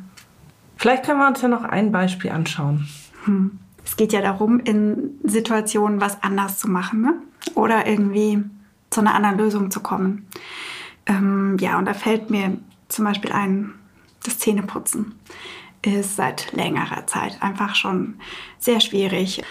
Vielleicht 0.78 1.04
können 1.04 1.20
wir 1.20 1.28
uns 1.28 1.42
ja 1.42 1.50
noch 1.50 1.64
ein 1.64 1.92
Beispiel 1.92 2.32
anschauen. 2.32 2.88
Mhm 3.26 3.60
es 3.88 3.96
geht 3.96 4.12
ja 4.12 4.22
darum, 4.22 4.60
in 4.60 5.18
Situationen 5.24 6.02
was 6.02 6.22
anders 6.22 6.60
zu 6.60 6.70
machen 6.70 7.02
ne? 7.02 7.14
oder 7.56 7.88
irgendwie 7.88 8.44
zu 8.90 9.00
einer 9.00 9.16
anderen 9.16 9.38
Lösung 9.38 9.72
zu 9.72 9.80
kommen. 9.80 10.28
Ähm, 11.06 11.56
ja, 11.62 11.78
und 11.78 11.86
da 11.86 11.94
fällt 11.94 12.30
mir 12.30 12.58
zum 12.90 13.06
Beispiel 13.06 13.32
ein, 13.32 13.74
das 14.26 14.40
Zähneputzen 14.40 15.16
ist 15.84 16.18
seit 16.18 16.52
längerer 16.52 17.08
Zeit 17.08 17.42
einfach 17.42 17.76
schon 17.76 18.16
sehr 18.60 18.82
schwierig. 18.82 19.42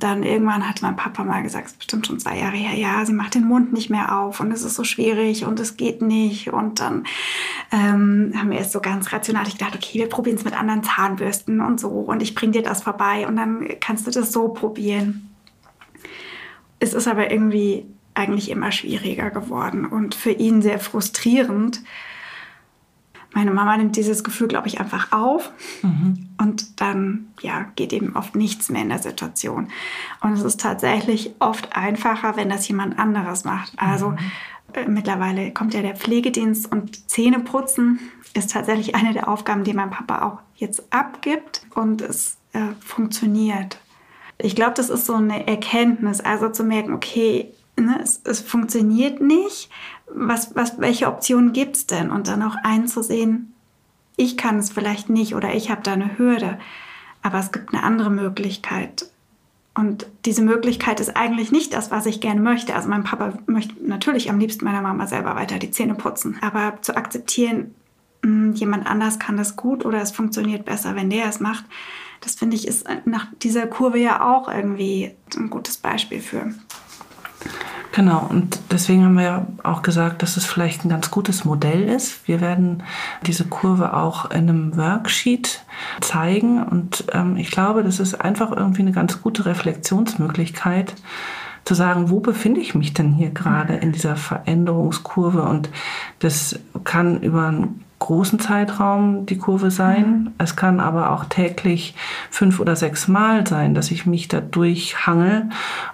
Dann 0.00 0.22
irgendwann 0.22 0.68
hat 0.68 0.82
mein 0.82 0.96
Papa 0.96 1.22
mal 1.24 1.42
gesagt, 1.42 1.66
es 1.66 1.72
ist 1.72 1.78
bestimmt 1.78 2.06
schon 2.06 2.18
zwei 2.18 2.38
Jahre 2.38 2.56
her, 2.56 2.76
ja, 2.76 3.04
sie 3.06 3.12
macht 3.12 3.34
den 3.34 3.44
Mund 3.44 3.72
nicht 3.72 3.90
mehr 3.90 4.18
auf 4.18 4.40
und 4.40 4.50
es 4.50 4.62
ist 4.62 4.74
so 4.74 4.84
schwierig 4.84 5.44
und 5.44 5.60
es 5.60 5.76
geht 5.76 6.02
nicht. 6.02 6.52
Und 6.52 6.80
dann 6.80 7.04
ähm, 7.70 8.32
haben 8.36 8.50
wir 8.50 8.58
es 8.58 8.72
so 8.72 8.80
ganz 8.80 9.12
rational 9.12 9.46
ich 9.46 9.58
gedacht, 9.58 9.76
okay, 9.76 10.00
wir 10.00 10.08
probieren 10.08 10.36
es 10.36 10.44
mit 10.44 10.58
anderen 10.58 10.82
Zahnbürsten 10.82 11.60
und 11.60 11.78
so 11.78 11.88
und 11.88 12.22
ich 12.22 12.34
bringe 12.34 12.52
dir 12.52 12.62
das 12.62 12.82
vorbei 12.82 13.26
und 13.26 13.36
dann 13.36 13.68
kannst 13.80 14.06
du 14.06 14.10
das 14.10 14.32
so 14.32 14.48
probieren. 14.48 15.30
Es 16.80 16.92
ist 16.92 17.08
aber 17.08 17.30
irgendwie 17.30 17.86
eigentlich 18.14 18.50
immer 18.50 18.72
schwieriger 18.72 19.30
geworden 19.30 19.84
und 19.86 20.14
für 20.14 20.30
ihn 20.30 20.62
sehr 20.62 20.78
frustrierend, 20.78 21.82
meine 23.32 23.50
Mama 23.50 23.76
nimmt 23.76 23.96
dieses 23.96 24.22
Gefühl, 24.22 24.46
glaube 24.46 24.68
ich, 24.68 24.80
einfach 24.80 25.10
auf 25.10 25.50
mhm. 25.82 26.23
Und 26.44 26.80
dann 26.80 27.32
ja, 27.40 27.66
geht 27.74 27.94
eben 27.94 28.14
oft 28.16 28.34
nichts 28.34 28.68
mehr 28.68 28.82
in 28.82 28.90
der 28.90 28.98
Situation. 28.98 29.68
Und 30.20 30.34
es 30.34 30.42
ist 30.42 30.60
tatsächlich 30.60 31.34
oft 31.38 31.74
einfacher, 31.74 32.36
wenn 32.36 32.50
das 32.50 32.68
jemand 32.68 32.98
anderes 32.98 33.44
macht. 33.44 33.72
Also 33.78 34.10
mhm. 34.10 34.18
äh, 34.74 34.86
mittlerweile 34.86 35.52
kommt 35.52 35.72
ja 35.72 35.80
der 35.80 35.96
Pflegedienst 35.96 36.70
und 36.70 37.08
Zähneputzen 37.10 37.98
ist 38.34 38.52
tatsächlich 38.52 38.94
eine 38.94 39.14
der 39.14 39.28
Aufgaben, 39.28 39.64
die 39.64 39.72
mein 39.72 39.90
Papa 39.90 40.26
auch 40.26 40.40
jetzt 40.56 40.92
abgibt 40.92 41.62
und 41.74 42.02
es 42.02 42.36
äh, 42.52 42.74
funktioniert. 42.80 43.78
Ich 44.36 44.54
glaube, 44.54 44.74
das 44.74 44.90
ist 44.90 45.06
so 45.06 45.14
eine 45.14 45.46
Erkenntnis, 45.46 46.20
also 46.20 46.50
zu 46.50 46.64
merken, 46.64 46.92
okay, 46.92 47.54
ne, 47.76 48.00
es, 48.02 48.20
es 48.24 48.40
funktioniert 48.40 49.22
nicht, 49.22 49.70
was, 50.12 50.54
was, 50.54 50.78
welche 50.78 51.06
Optionen 51.06 51.54
gibt 51.54 51.76
es 51.76 51.86
denn? 51.86 52.10
Und 52.10 52.28
dann 52.28 52.42
auch 52.42 52.56
einzusehen, 52.62 53.53
ich 54.16 54.36
kann 54.36 54.58
es 54.58 54.70
vielleicht 54.70 55.10
nicht 55.10 55.34
oder 55.34 55.54
ich 55.54 55.70
habe 55.70 55.82
da 55.82 55.92
eine 55.92 56.18
Hürde, 56.18 56.58
aber 57.22 57.38
es 57.38 57.52
gibt 57.52 57.72
eine 57.72 57.82
andere 57.82 58.10
Möglichkeit. 58.10 59.06
Und 59.76 60.06
diese 60.24 60.42
Möglichkeit 60.42 61.00
ist 61.00 61.16
eigentlich 61.16 61.50
nicht 61.50 61.74
das, 61.74 61.90
was 61.90 62.06
ich 62.06 62.20
gerne 62.20 62.40
möchte. 62.40 62.76
Also 62.76 62.88
mein 62.88 63.02
Papa 63.02 63.32
möchte 63.46 63.74
natürlich 63.84 64.30
am 64.30 64.38
liebsten 64.38 64.64
meiner 64.64 64.82
Mama 64.82 65.08
selber 65.08 65.34
weiter 65.34 65.58
die 65.58 65.72
Zähne 65.72 65.96
putzen. 65.96 66.38
Aber 66.42 66.78
zu 66.80 66.96
akzeptieren, 66.96 67.74
hm, 68.22 68.52
jemand 68.52 68.86
anders 68.86 69.18
kann 69.18 69.36
das 69.36 69.56
gut 69.56 69.84
oder 69.84 70.00
es 70.00 70.12
funktioniert 70.12 70.64
besser, 70.64 70.94
wenn 70.94 71.10
der 71.10 71.26
es 71.26 71.40
macht, 71.40 71.64
das 72.20 72.36
finde 72.36 72.56
ich 72.56 72.66
ist 72.66 72.86
nach 73.04 73.26
dieser 73.42 73.66
Kurve 73.66 73.98
ja 73.98 74.24
auch 74.24 74.48
irgendwie 74.48 75.14
ein 75.36 75.50
gutes 75.50 75.76
Beispiel 75.76 76.20
für. 76.20 76.54
Genau, 77.94 78.26
und 78.28 78.58
deswegen 78.72 79.04
haben 79.04 79.14
wir 79.14 79.22
ja 79.22 79.46
auch 79.62 79.82
gesagt, 79.82 80.22
dass 80.24 80.36
es 80.36 80.44
vielleicht 80.44 80.84
ein 80.84 80.88
ganz 80.88 81.12
gutes 81.12 81.44
Modell 81.44 81.88
ist. 81.88 82.26
Wir 82.26 82.40
werden 82.40 82.82
diese 83.24 83.44
Kurve 83.44 83.94
auch 83.94 84.32
in 84.32 84.48
einem 84.48 84.76
Worksheet 84.76 85.62
zeigen 86.00 86.60
und 86.60 87.04
ähm, 87.12 87.36
ich 87.36 87.52
glaube, 87.52 87.84
das 87.84 88.00
ist 88.00 88.20
einfach 88.20 88.50
irgendwie 88.50 88.82
eine 88.82 88.90
ganz 88.90 89.22
gute 89.22 89.46
Reflexionsmöglichkeit, 89.46 90.92
zu 91.64 91.74
sagen, 91.74 92.10
wo 92.10 92.18
befinde 92.18 92.60
ich 92.60 92.74
mich 92.74 92.94
denn 92.94 93.12
hier 93.12 93.30
gerade 93.30 93.74
in 93.74 93.92
dieser 93.92 94.16
Veränderungskurve? 94.16 95.42
Und 95.42 95.70
das 96.18 96.58
kann 96.82 97.20
über 97.20 97.46
einen 97.46 97.84
großen 98.04 98.38
Zeitraum 98.38 99.24
die 99.24 99.38
Kurve 99.38 99.70
sein. 99.70 100.04
Mhm. 100.04 100.30
Es 100.36 100.56
kann 100.56 100.78
aber 100.78 101.10
auch 101.10 101.24
täglich 101.24 101.94
fünf 102.30 102.60
oder 102.60 102.76
sechs 102.76 103.08
Mal 103.08 103.46
sein, 103.46 103.74
dass 103.74 103.90
ich 103.90 104.04
mich 104.04 104.28
da 104.28 104.42
durchhangel 104.42 105.48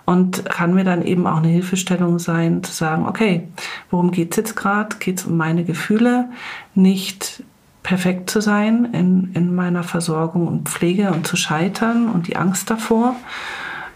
und 0.07 0.45
kann 0.45 0.75
mir 0.75 0.83
dann 0.83 1.03
eben 1.03 1.29
auch 1.29 1.37
eine 1.37 1.49
Hilfestellung 1.49 2.19
sein, 2.19 2.65
zu 2.65 2.73
sagen, 2.73 3.07
okay, 3.07 3.47
worum 3.91 4.11
geht 4.11 4.33
es 4.33 4.39
jetzt 4.39 4.57
gerade? 4.57 4.97
Geht 4.99 5.21
es 5.21 5.27
um 5.27 5.37
meine 5.37 5.63
Gefühle? 5.63 6.29
Nicht 6.75 7.45
perfekt 7.85 8.29
zu 8.29 8.41
sein 8.41 8.87
in, 8.93 9.31
in 9.35 9.55
meiner 9.55 9.85
Versorgung 9.85 10.49
und 10.49 10.69
Pflege 10.69 11.13
und 11.13 11.29
zu 11.29 11.37
scheitern 11.37 12.09
und 12.09 12.27
die 12.27 12.37
Angst 12.37 12.71
davor, 12.71 13.15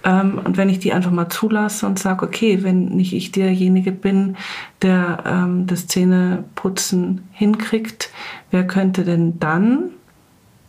ähm, 0.04 0.38
und 0.44 0.56
wenn 0.56 0.68
ich 0.68 0.78
die 0.78 0.92
einfach 0.92 1.10
mal 1.10 1.28
zulasse 1.30 1.86
und 1.86 1.98
sage, 1.98 2.24
okay, 2.24 2.62
wenn 2.62 2.84
nicht 2.86 3.14
ich 3.14 3.32
derjenige 3.32 3.90
bin, 3.90 4.36
der 4.82 5.24
ähm, 5.26 5.66
das 5.66 5.86
Zähneputzen 5.86 7.22
hinkriegt, 7.32 8.10
wer 8.50 8.66
könnte 8.66 9.04
denn 9.04 9.40
dann 9.40 9.90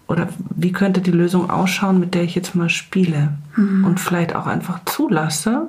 oder 0.08 0.30
wie 0.56 0.72
könnte 0.72 1.02
die 1.02 1.12
Lösung 1.12 1.50
ausschauen, 1.50 2.00
mit 2.00 2.14
der 2.14 2.24
ich 2.24 2.36
jetzt 2.36 2.56
mal 2.56 2.70
spiele 2.70 3.34
mhm. 3.58 3.86
und 3.86 4.00
vielleicht 4.00 4.36
auch 4.36 4.48
einfach 4.48 4.80
zulasse, 4.86 5.68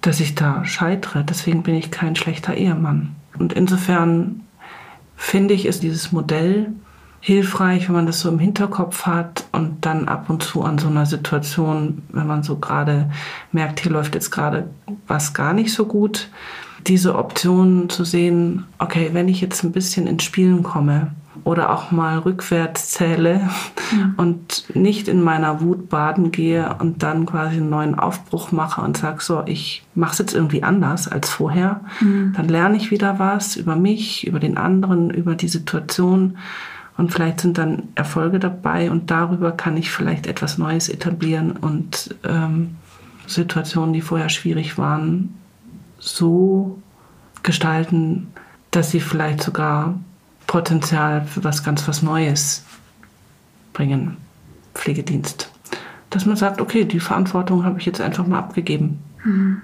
dass 0.00 0.20
ich 0.20 0.36
da 0.36 0.64
scheitere. 0.64 1.24
Deswegen 1.24 1.64
bin 1.64 1.74
ich 1.74 1.90
kein 1.90 2.14
schlechter 2.14 2.54
Ehemann. 2.54 3.16
Und 3.38 3.52
insofern 3.52 4.42
finde 5.16 5.54
ich, 5.54 5.66
ist 5.66 5.82
dieses 5.82 6.12
Modell 6.12 6.72
hilfreich, 7.26 7.88
wenn 7.88 7.96
man 7.96 8.06
das 8.06 8.20
so 8.20 8.28
im 8.28 8.38
Hinterkopf 8.38 9.04
hat 9.04 9.46
und 9.50 9.84
dann 9.84 10.06
ab 10.06 10.30
und 10.30 10.44
zu 10.44 10.62
an 10.62 10.78
so 10.78 10.86
einer 10.86 11.06
Situation, 11.06 12.02
wenn 12.10 12.28
man 12.28 12.44
so 12.44 12.54
gerade 12.58 13.10
merkt, 13.50 13.80
hier 13.80 13.90
läuft 13.90 14.14
jetzt 14.14 14.30
gerade 14.30 14.70
was 15.08 15.34
gar 15.34 15.52
nicht 15.52 15.72
so 15.72 15.86
gut, 15.86 16.28
diese 16.86 17.16
Option 17.16 17.88
zu 17.88 18.04
sehen, 18.04 18.66
okay, 18.78 19.10
wenn 19.12 19.26
ich 19.26 19.40
jetzt 19.40 19.64
ein 19.64 19.72
bisschen 19.72 20.06
ins 20.06 20.22
Spielen 20.22 20.62
komme 20.62 21.16
oder 21.42 21.70
auch 21.70 21.90
mal 21.90 22.18
rückwärts 22.18 22.90
zähle 22.90 23.40
ja. 23.90 24.12
und 24.18 24.76
nicht 24.76 25.08
in 25.08 25.20
meiner 25.20 25.60
Wut 25.60 25.88
baden 25.88 26.30
gehe 26.30 26.76
und 26.78 27.02
dann 27.02 27.26
quasi 27.26 27.56
einen 27.56 27.70
neuen 27.70 27.98
Aufbruch 27.98 28.52
mache 28.52 28.82
und 28.82 28.96
sage, 28.96 29.20
so, 29.20 29.42
ich 29.46 29.82
mache 29.96 30.12
es 30.12 30.18
jetzt 30.18 30.34
irgendwie 30.34 30.62
anders 30.62 31.08
als 31.08 31.28
vorher, 31.28 31.80
mhm. 31.98 32.34
dann 32.36 32.48
lerne 32.48 32.76
ich 32.76 32.92
wieder 32.92 33.18
was 33.18 33.56
über 33.56 33.74
mich, 33.74 34.24
über 34.28 34.38
den 34.38 34.56
anderen, 34.56 35.10
über 35.10 35.34
die 35.34 35.48
Situation 35.48 36.36
und 36.96 37.12
vielleicht 37.12 37.40
sind 37.40 37.58
dann 37.58 37.88
Erfolge 37.94 38.38
dabei 38.38 38.90
und 38.90 39.10
darüber 39.10 39.52
kann 39.52 39.76
ich 39.76 39.90
vielleicht 39.90 40.26
etwas 40.26 40.58
Neues 40.58 40.88
etablieren 40.88 41.52
und 41.52 42.14
ähm, 42.24 42.76
Situationen, 43.26 43.92
die 43.92 44.00
vorher 44.00 44.28
schwierig 44.28 44.78
waren, 44.78 45.34
so 45.98 46.80
gestalten, 47.42 48.28
dass 48.70 48.90
sie 48.90 49.00
vielleicht 49.00 49.42
sogar 49.42 49.98
Potenzial 50.46 51.24
für 51.24 51.44
was 51.44 51.64
ganz 51.64 51.86
was 51.88 52.02
Neues 52.02 52.64
bringen. 53.72 54.16
Pflegedienst. 54.74 55.50
Dass 56.10 56.24
man 56.24 56.36
sagt, 56.36 56.60
okay, 56.60 56.84
die 56.84 57.00
Verantwortung 57.00 57.64
habe 57.64 57.78
ich 57.78 57.86
jetzt 57.86 58.00
einfach 58.00 58.26
mal 58.26 58.38
abgegeben. 58.38 59.00
Hm. 59.22 59.62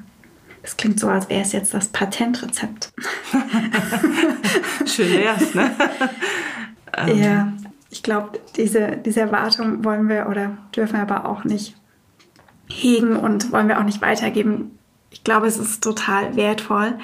Das 0.62 0.76
klingt 0.76 1.00
so, 1.00 1.08
als 1.08 1.28
wäre 1.28 1.42
es 1.42 1.52
jetzt 1.52 1.74
das 1.74 1.88
Patentrezept. 1.88 2.92
Schön 4.86 5.12
wär's, 5.12 5.54
ne? 5.54 5.72
Ähm, 6.96 7.18
ja, 7.18 7.52
ich 7.90 8.02
glaube, 8.02 8.40
diese, 8.57 8.96
diese 8.96 9.20
Erwartung 9.20 9.85
wollen 9.85 10.09
wir 10.09 10.26
oder 10.28 10.57
dürfen 10.74 10.94
wir 10.94 11.02
aber 11.02 11.28
auch 11.28 11.44
nicht 11.44 11.76
hegen 12.68 13.16
und 13.16 13.52
wollen 13.52 13.68
wir 13.68 13.78
auch 13.78 13.85
nicht 13.85 14.02
weitergeben. 14.02 14.78
Ich 15.11 15.24
glaube, 15.24 15.46
es 15.46 15.59
ist 15.59 15.83
total 15.83 16.37
wertvoll, 16.37 16.94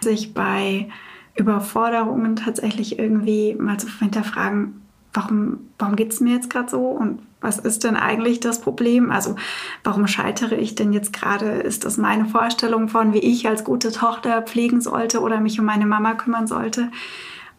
sich 0.00 0.34
bei 0.34 0.88
Überforderungen 1.36 2.36
tatsächlich 2.36 2.98
irgendwie 2.98 3.54
mal 3.54 3.78
zu 3.78 3.86
hinterfragen, 3.98 4.82
warum, 5.14 5.60
warum 5.78 5.96
geht 5.96 6.12
es 6.12 6.20
mir 6.20 6.34
jetzt 6.34 6.50
gerade 6.50 6.68
so 6.68 6.88
und 6.88 7.20
was 7.40 7.58
ist 7.58 7.84
denn 7.84 7.96
eigentlich 7.96 8.40
das 8.40 8.60
Problem? 8.60 9.10
Also 9.10 9.34
warum 9.82 10.06
scheitere 10.06 10.54
ich 10.54 10.74
denn 10.74 10.92
jetzt 10.92 11.12
gerade? 11.12 11.46
Ist 11.46 11.84
das 11.84 11.96
meine 11.96 12.26
Vorstellung 12.26 12.88
von, 12.88 13.12
wie 13.12 13.18
ich 13.18 13.48
als 13.48 13.64
gute 13.64 13.90
Tochter 13.90 14.42
pflegen 14.42 14.80
sollte 14.80 15.20
oder 15.20 15.40
mich 15.40 15.58
um 15.58 15.66
meine 15.66 15.86
Mama 15.86 16.14
kümmern 16.14 16.46
sollte? 16.46 16.90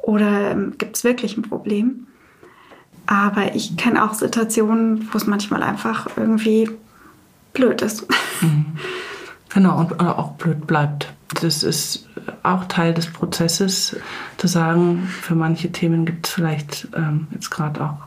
Oder 0.04 0.52
ähm, 0.52 0.74
gibt 0.78 0.98
es 0.98 1.06
wirklich 1.06 1.38
ein 1.38 1.44
Problem? 1.44 2.08
Aber 3.06 3.56
ich 3.56 3.78
kenne 3.78 4.04
auch 4.04 4.14
Situationen, 4.14 5.08
wo 5.12 5.18
es 5.18 5.26
manchmal 5.26 5.64
einfach 5.64 6.08
irgendwie 6.16 6.70
blöd 7.54 7.82
ist. 7.82 8.06
Mhm. 8.42 8.66
Genau, 9.54 9.80
und 9.80 9.98
auch 10.02 10.32
blöd 10.32 10.68
bleibt. 10.68 11.14
Das 11.40 11.64
ist 11.64 12.10
auch 12.42 12.66
Teil 12.66 12.94
des 12.94 13.08
Prozesses, 13.08 13.96
zu 14.38 14.48
sagen, 14.48 15.08
für 15.08 15.36
manche 15.36 15.72
Themen 15.72 16.06
gibt 16.06 16.28
es 16.28 16.34
vielleicht 16.34 16.90
ähm, 16.94 17.28
jetzt 17.32 17.52
gerade 17.52 17.80
auch 17.82 17.98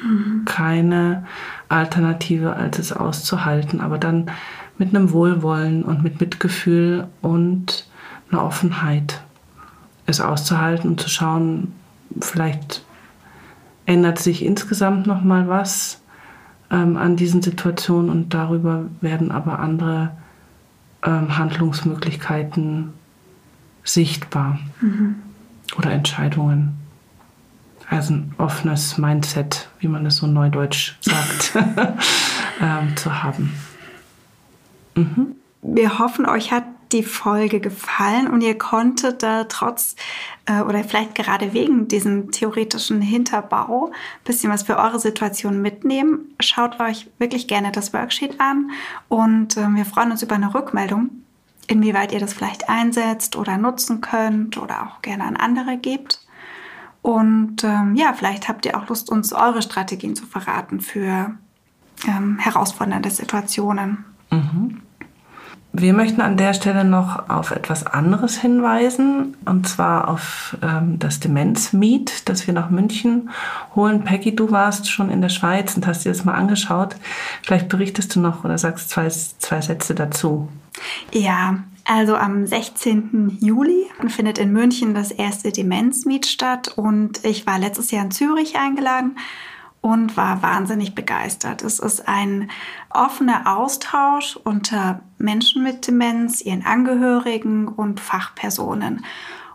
mhm. 0.00 0.42
keine 0.44 1.26
Alternative, 1.68 2.54
als 2.54 2.78
es 2.78 2.92
auszuhalten, 2.92 3.80
aber 3.80 3.98
dann 3.98 4.30
mit 4.78 4.94
einem 4.94 5.10
Wohlwollen 5.10 5.82
und 5.82 6.04
mit 6.04 6.20
Mitgefühl 6.20 7.08
und 7.22 7.88
einer 8.30 8.44
Offenheit 8.44 9.22
es 10.06 10.20
auszuhalten 10.20 10.90
und 10.90 11.00
zu 11.00 11.08
schauen, 11.08 11.72
vielleicht 12.20 12.84
ändert 13.86 14.18
sich 14.18 14.44
insgesamt 14.44 15.06
noch 15.06 15.22
mal 15.22 15.48
was 15.48 16.00
ähm, 16.70 16.96
an 16.96 17.16
diesen 17.16 17.42
Situationen 17.42 18.10
und 18.10 18.34
darüber 18.34 18.86
werden 19.00 19.30
aber 19.30 19.58
andere 19.58 20.12
ähm, 21.04 21.36
Handlungsmöglichkeiten 21.36 22.92
sichtbar 23.84 24.58
mhm. 24.80 25.16
oder 25.76 25.90
Entscheidungen. 25.90 26.78
Also 27.88 28.14
ein 28.14 28.34
offenes 28.38 28.96
Mindset, 28.96 29.68
wie 29.80 29.88
man 29.88 30.06
es 30.06 30.16
so 30.16 30.26
neudeutsch 30.26 30.96
sagt, 31.00 31.52
ähm, 32.60 32.96
zu 32.96 33.22
haben. 33.22 33.52
Mhm. 34.94 35.36
Wir 35.62 35.98
hoffen, 35.98 36.26
euch 36.26 36.52
hat 36.52 36.64
die 36.92 37.02
Folge 37.02 37.60
gefallen 37.60 38.28
und 38.28 38.40
ihr 38.42 38.56
konntet 38.56 39.22
da 39.22 39.44
trotz 39.44 39.96
äh, 40.46 40.60
oder 40.60 40.84
vielleicht 40.84 41.14
gerade 41.14 41.52
wegen 41.52 41.88
diesem 41.88 42.30
theoretischen 42.30 43.00
Hinterbau 43.00 43.86
ein 43.86 44.24
bisschen 44.24 44.52
was 44.52 44.62
für 44.62 44.76
eure 44.76 44.98
Situation 44.98 45.62
mitnehmen. 45.62 46.34
Schaut 46.40 46.80
euch 46.80 47.08
wirklich 47.18 47.48
gerne 47.48 47.72
das 47.72 47.92
Worksheet 47.92 48.40
an 48.40 48.70
und 49.08 49.56
äh, 49.56 49.68
wir 49.68 49.84
freuen 49.84 50.10
uns 50.10 50.22
über 50.22 50.34
eine 50.34 50.54
Rückmeldung, 50.54 51.10
inwieweit 51.66 52.12
ihr 52.12 52.20
das 52.20 52.34
vielleicht 52.34 52.68
einsetzt 52.68 53.36
oder 53.36 53.56
nutzen 53.56 54.00
könnt 54.00 54.58
oder 54.58 54.86
auch 54.86 55.02
gerne 55.02 55.24
an 55.24 55.36
andere 55.36 55.78
gebt. 55.78 56.20
Und 57.02 57.64
ähm, 57.64 57.96
ja, 57.96 58.12
vielleicht 58.12 58.48
habt 58.48 58.64
ihr 58.64 58.76
auch 58.76 58.88
Lust, 58.88 59.10
uns 59.10 59.32
eure 59.32 59.60
Strategien 59.60 60.14
zu 60.14 60.24
verraten 60.24 60.80
für 60.80 61.36
ähm, 62.06 62.38
herausfordernde 62.38 63.10
Situationen. 63.10 64.04
Mhm. 64.30 64.82
Wir 65.74 65.94
möchten 65.94 66.20
an 66.20 66.36
der 66.36 66.52
Stelle 66.52 66.84
noch 66.84 67.30
auf 67.30 67.50
etwas 67.50 67.86
anderes 67.86 68.38
hinweisen, 68.38 69.36
und 69.46 69.66
zwar 69.66 70.08
auf 70.08 70.56
ähm, 70.62 70.98
das 70.98 71.18
Demenz-Meet, 71.18 72.28
das 72.28 72.46
wir 72.46 72.52
nach 72.52 72.68
München 72.68 73.30
holen. 73.74 74.04
Peggy, 74.04 74.36
du 74.36 74.50
warst 74.50 74.90
schon 74.90 75.10
in 75.10 75.22
der 75.22 75.30
Schweiz 75.30 75.74
und 75.74 75.86
hast 75.86 76.04
dir 76.04 76.10
das 76.10 76.26
mal 76.26 76.34
angeschaut. 76.34 76.96
Vielleicht 77.42 77.70
berichtest 77.70 78.14
du 78.14 78.20
noch 78.20 78.44
oder 78.44 78.58
sagst 78.58 78.90
zwei, 78.90 79.08
zwei 79.08 79.62
Sätze 79.62 79.94
dazu. 79.94 80.48
Ja, 81.10 81.58
also 81.84 82.16
am 82.16 82.46
16. 82.46 83.38
Juli 83.40 83.86
findet 84.08 84.36
in 84.36 84.52
München 84.52 84.94
das 84.94 85.10
erste 85.10 85.52
Demenz-Meet 85.52 86.26
statt 86.26 86.68
und 86.76 87.24
ich 87.24 87.46
war 87.46 87.58
letztes 87.58 87.90
Jahr 87.90 88.04
in 88.04 88.10
Zürich 88.10 88.58
eingeladen 88.58 89.16
und 89.82 90.16
war 90.16 90.42
wahnsinnig 90.42 90.94
begeistert. 90.94 91.62
Es 91.62 91.80
ist 91.80 92.08
ein 92.08 92.50
offener 92.88 93.58
Austausch 93.58 94.36
unter 94.36 95.00
Menschen 95.18 95.62
mit 95.62 95.86
Demenz, 95.86 96.40
ihren 96.40 96.64
Angehörigen 96.64 97.68
und 97.68 98.00
Fachpersonen. 98.00 99.04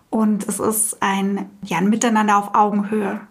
Und 0.10 0.48
es 0.48 0.60
ist 0.60 1.02
ein, 1.02 1.50
ja, 1.64 1.78
ein 1.78 1.90
Miteinander 1.90 2.38
auf 2.38 2.54
Augenhöhe. 2.56 3.22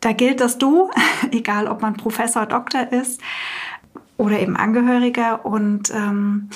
Da 0.00 0.12
gilt 0.12 0.40
das 0.40 0.58
Du, 0.58 0.90
egal 1.32 1.66
ob 1.66 1.80
man 1.80 1.96
Professor, 1.96 2.44
Doktor 2.44 2.92
ist 2.92 3.20
oder 4.18 4.38
eben 4.38 4.56
Angehöriger. 4.56 5.46
Und 5.46 5.90
ähm, 5.94 6.50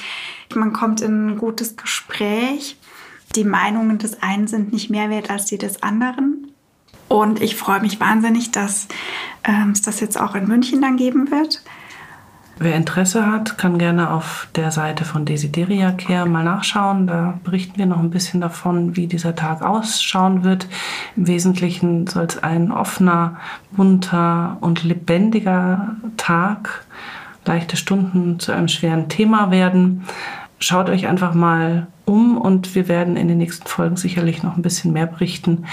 man 0.54 0.74
kommt 0.74 1.00
in 1.00 1.30
ein 1.30 1.38
gutes 1.38 1.76
Gespräch. 1.76 2.76
Die 3.36 3.44
Meinungen 3.44 3.96
des 3.96 4.22
einen 4.22 4.48
sind 4.48 4.70
nicht 4.70 4.90
mehr 4.90 5.08
wert 5.08 5.30
als 5.30 5.46
die 5.46 5.56
des 5.56 5.82
anderen. 5.82 6.51
Und 7.12 7.42
ich 7.42 7.56
freue 7.56 7.80
mich 7.80 8.00
wahnsinnig, 8.00 8.52
dass 8.52 8.88
ähm, 9.44 9.72
es 9.72 9.82
das 9.82 10.00
jetzt 10.00 10.18
auch 10.18 10.34
in 10.34 10.48
München 10.48 10.80
dann 10.80 10.96
geben 10.96 11.30
wird. 11.30 11.62
Wer 12.58 12.74
Interesse 12.74 13.26
hat, 13.26 13.58
kann 13.58 13.76
gerne 13.76 14.10
auf 14.10 14.48
der 14.56 14.70
Seite 14.70 15.04
von 15.04 15.26
Desideria 15.26 15.92
Care 15.92 16.26
mal 16.26 16.42
nachschauen. 16.42 17.06
Da 17.06 17.38
berichten 17.44 17.76
wir 17.76 17.84
noch 17.84 17.98
ein 17.98 18.08
bisschen 18.08 18.40
davon, 18.40 18.96
wie 18.96 19.08
dieser 19.08 19.34
Tag 19.34 19.60
ausschauen 19.60 20.42
wird. 20.42 20.68
Im 21.14 21.26
Wesentlichen 21.26 22.06
soll 22.06 22.24
es 22.24 22.42
ein 22.42 22.72
offener, 22.72 23.36
bunter 23.72 24.56
und 24.62 24.82
lebendiger 24.82 25.96
Tag, 26.16 26.86
leichte 27.44 27.76
Stunden 27.76 28.38
zu 28.38 28.52
einem 28.52 28.68
schweren 28.68 29.10
Thema 29.10 29.50
werden. 29.50 30.04
Schaut 30.60 30.88
euch 30.88 31.08
einfach 31.08 31.34
mal 31.34 31.88
um 32.04 32.36
und 32.36 32.74
wir 32.74 32.88
werden 32.88 33.16
in 33.16 33.28
den 33.28 33.38
nächsten 33.38 33.66
Folgen 33.66 33.96
sicherlich 33.96 34.42
noch 34.42 34.56
ein 34.56 34.62
bisschen 34.62 34.92
mehr 34.92 35.06
berichten. 35.06 35.66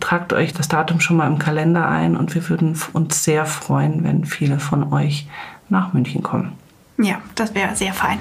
Tragt 0.00 0.32
euch 0.32 0.52
das 0.52 0.68
Datum 0.68 1.00
schon 1.00 1.16
mal 1.16 1.26
im 1.26 1.38
Kalender 1.38 1.88
ein 1.88 2.16
und 2.16 2.34
wir 2.34 2.48
würden 2.48 2.76
uns 2.92 3.24
sehr 3.24 3.46
freuen, 3.46 4.04
wenn 4.04 4.24
viele 4.24 4.58
von 4.58 4.92
euch 4.92 5.26
nach 5.68 5.92
München 5.92 6.22
kommen. 6.22 6.52
Ja, 6.98 7.20
das 7.34 7.54
wäre 7.54 7.74
sehr 7.74 7.92
fein. 7.92 8.18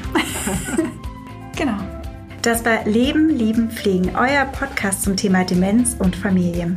genau. 1.55 1.77
Das 2.41 2.65
war 2.65 2.85
Leben, 2.85 3.29
Lieben, 3.29 3.69
Pflegen, 3.69 4.15
euer 4.15 4.45
Podcast 4.45 5.03
zum 5.03 5.15
Thema 5.15 5.43
Demenz 5.43 5.95
und 5.99 6.15
Familie. 6.15 6.75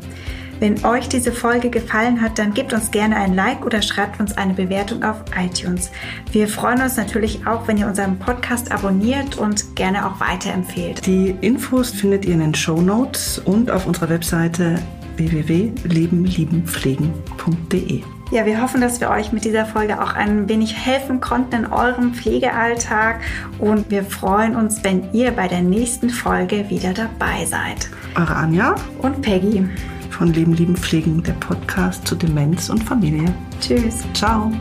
Wenn 0.64 0.83
euch 0.83 1.11
diese 1.11 1.31
Folge 1.31 1.68
gefallen 1.68 2.22
hat, 2.22 2.38
dann 2.38 2.55
gebt 2.55 2.72
uns 2.72 2.90
gerne 2.90 3.16
ein 3.16 3.35
Like 3.35 3.66
oder 3.66 3.83
schreibt 3.83 4.18
uns 4.18 4.35
eine 4.38 4.55
Bewertung 4.55 5.03
auf 5.03 5.16
iTunes. 5.38 5.90
Wir 6.33 6.48
freuen 6.48 6.81
uns 6.81 6.96
natürlich 6.96 7.46
auch, 7.46 7.68
wenn 7.68 7.77
ihr 7.77 7.87
unseren 7.87 8.18
Podcast 8.18 8.72
abonniert 8.72 9.37
und 9.37 9.77
gerne 9.77 10.07
auch 10.07 10.20
weiterempfehlt. 10.20 11.05
Die 11.05 11.37
Infos 11.42 11.90
findet 11.90 12.24
ihr 12.24 12.33
in 12.33 12.40
den 12.40 12.55
Show 12.55 12.81
Notes 12.81 13.42
und 13.44 13.70
auf 13.70 13.87
unserer 13.87 14.09
Webseite 14.09 14.79
www.lebenliebenpflegen.de. 15.18 18.03
Ja, 18.31 18.46
wir 18.46 18.62
hoffen, 18.62 18.81
dass 18.81 19.03
wir 19.03 19.11
euch 19.11 19.33
mit 19.33 19.44
dieser 19.44 19.66
Folge 19.66 20.03
auch 20.03 20.14
ein 20.14 20.48
wenig 20.48 20.74
helfen 20.74 21.20
konnten 21.20 21.57
in 21.57 21.66
eurem 21.66 22.14
Pflegealltag 22.14 23.20
und 23.59 23.90
wir 23.90 24.03
freuen 24.03 24.57
uns, 24.57 24.83
wenn 24.83 25.12
ihr 25.12 25.33
bei 25.33 25.46
der 25.46 25.61
nächsten 25.61 26.09
Folge 26.09 26.70
wieder 26.70 26.94
dabei 26.94 27.44
seid. 27.44 27.90
Eure 28.16 28.35
Anja 28.35 28.77
und 29.03 29.20
Peggy 29.20 29.68
von 30.14 30.33
Leben, 30.33 30.55
Lieben, 30.55 30.77
Pflegen, 30.77 31.22
der 31.22 31.33
Podcast 31.35 32.07
zu 32.07 32.14
Demenz 32.14 32.70
und 32.70 32.83
Familie. 32.83 33.35
Tschüss. 33.61 34.05
Ciao. 34.14 34.53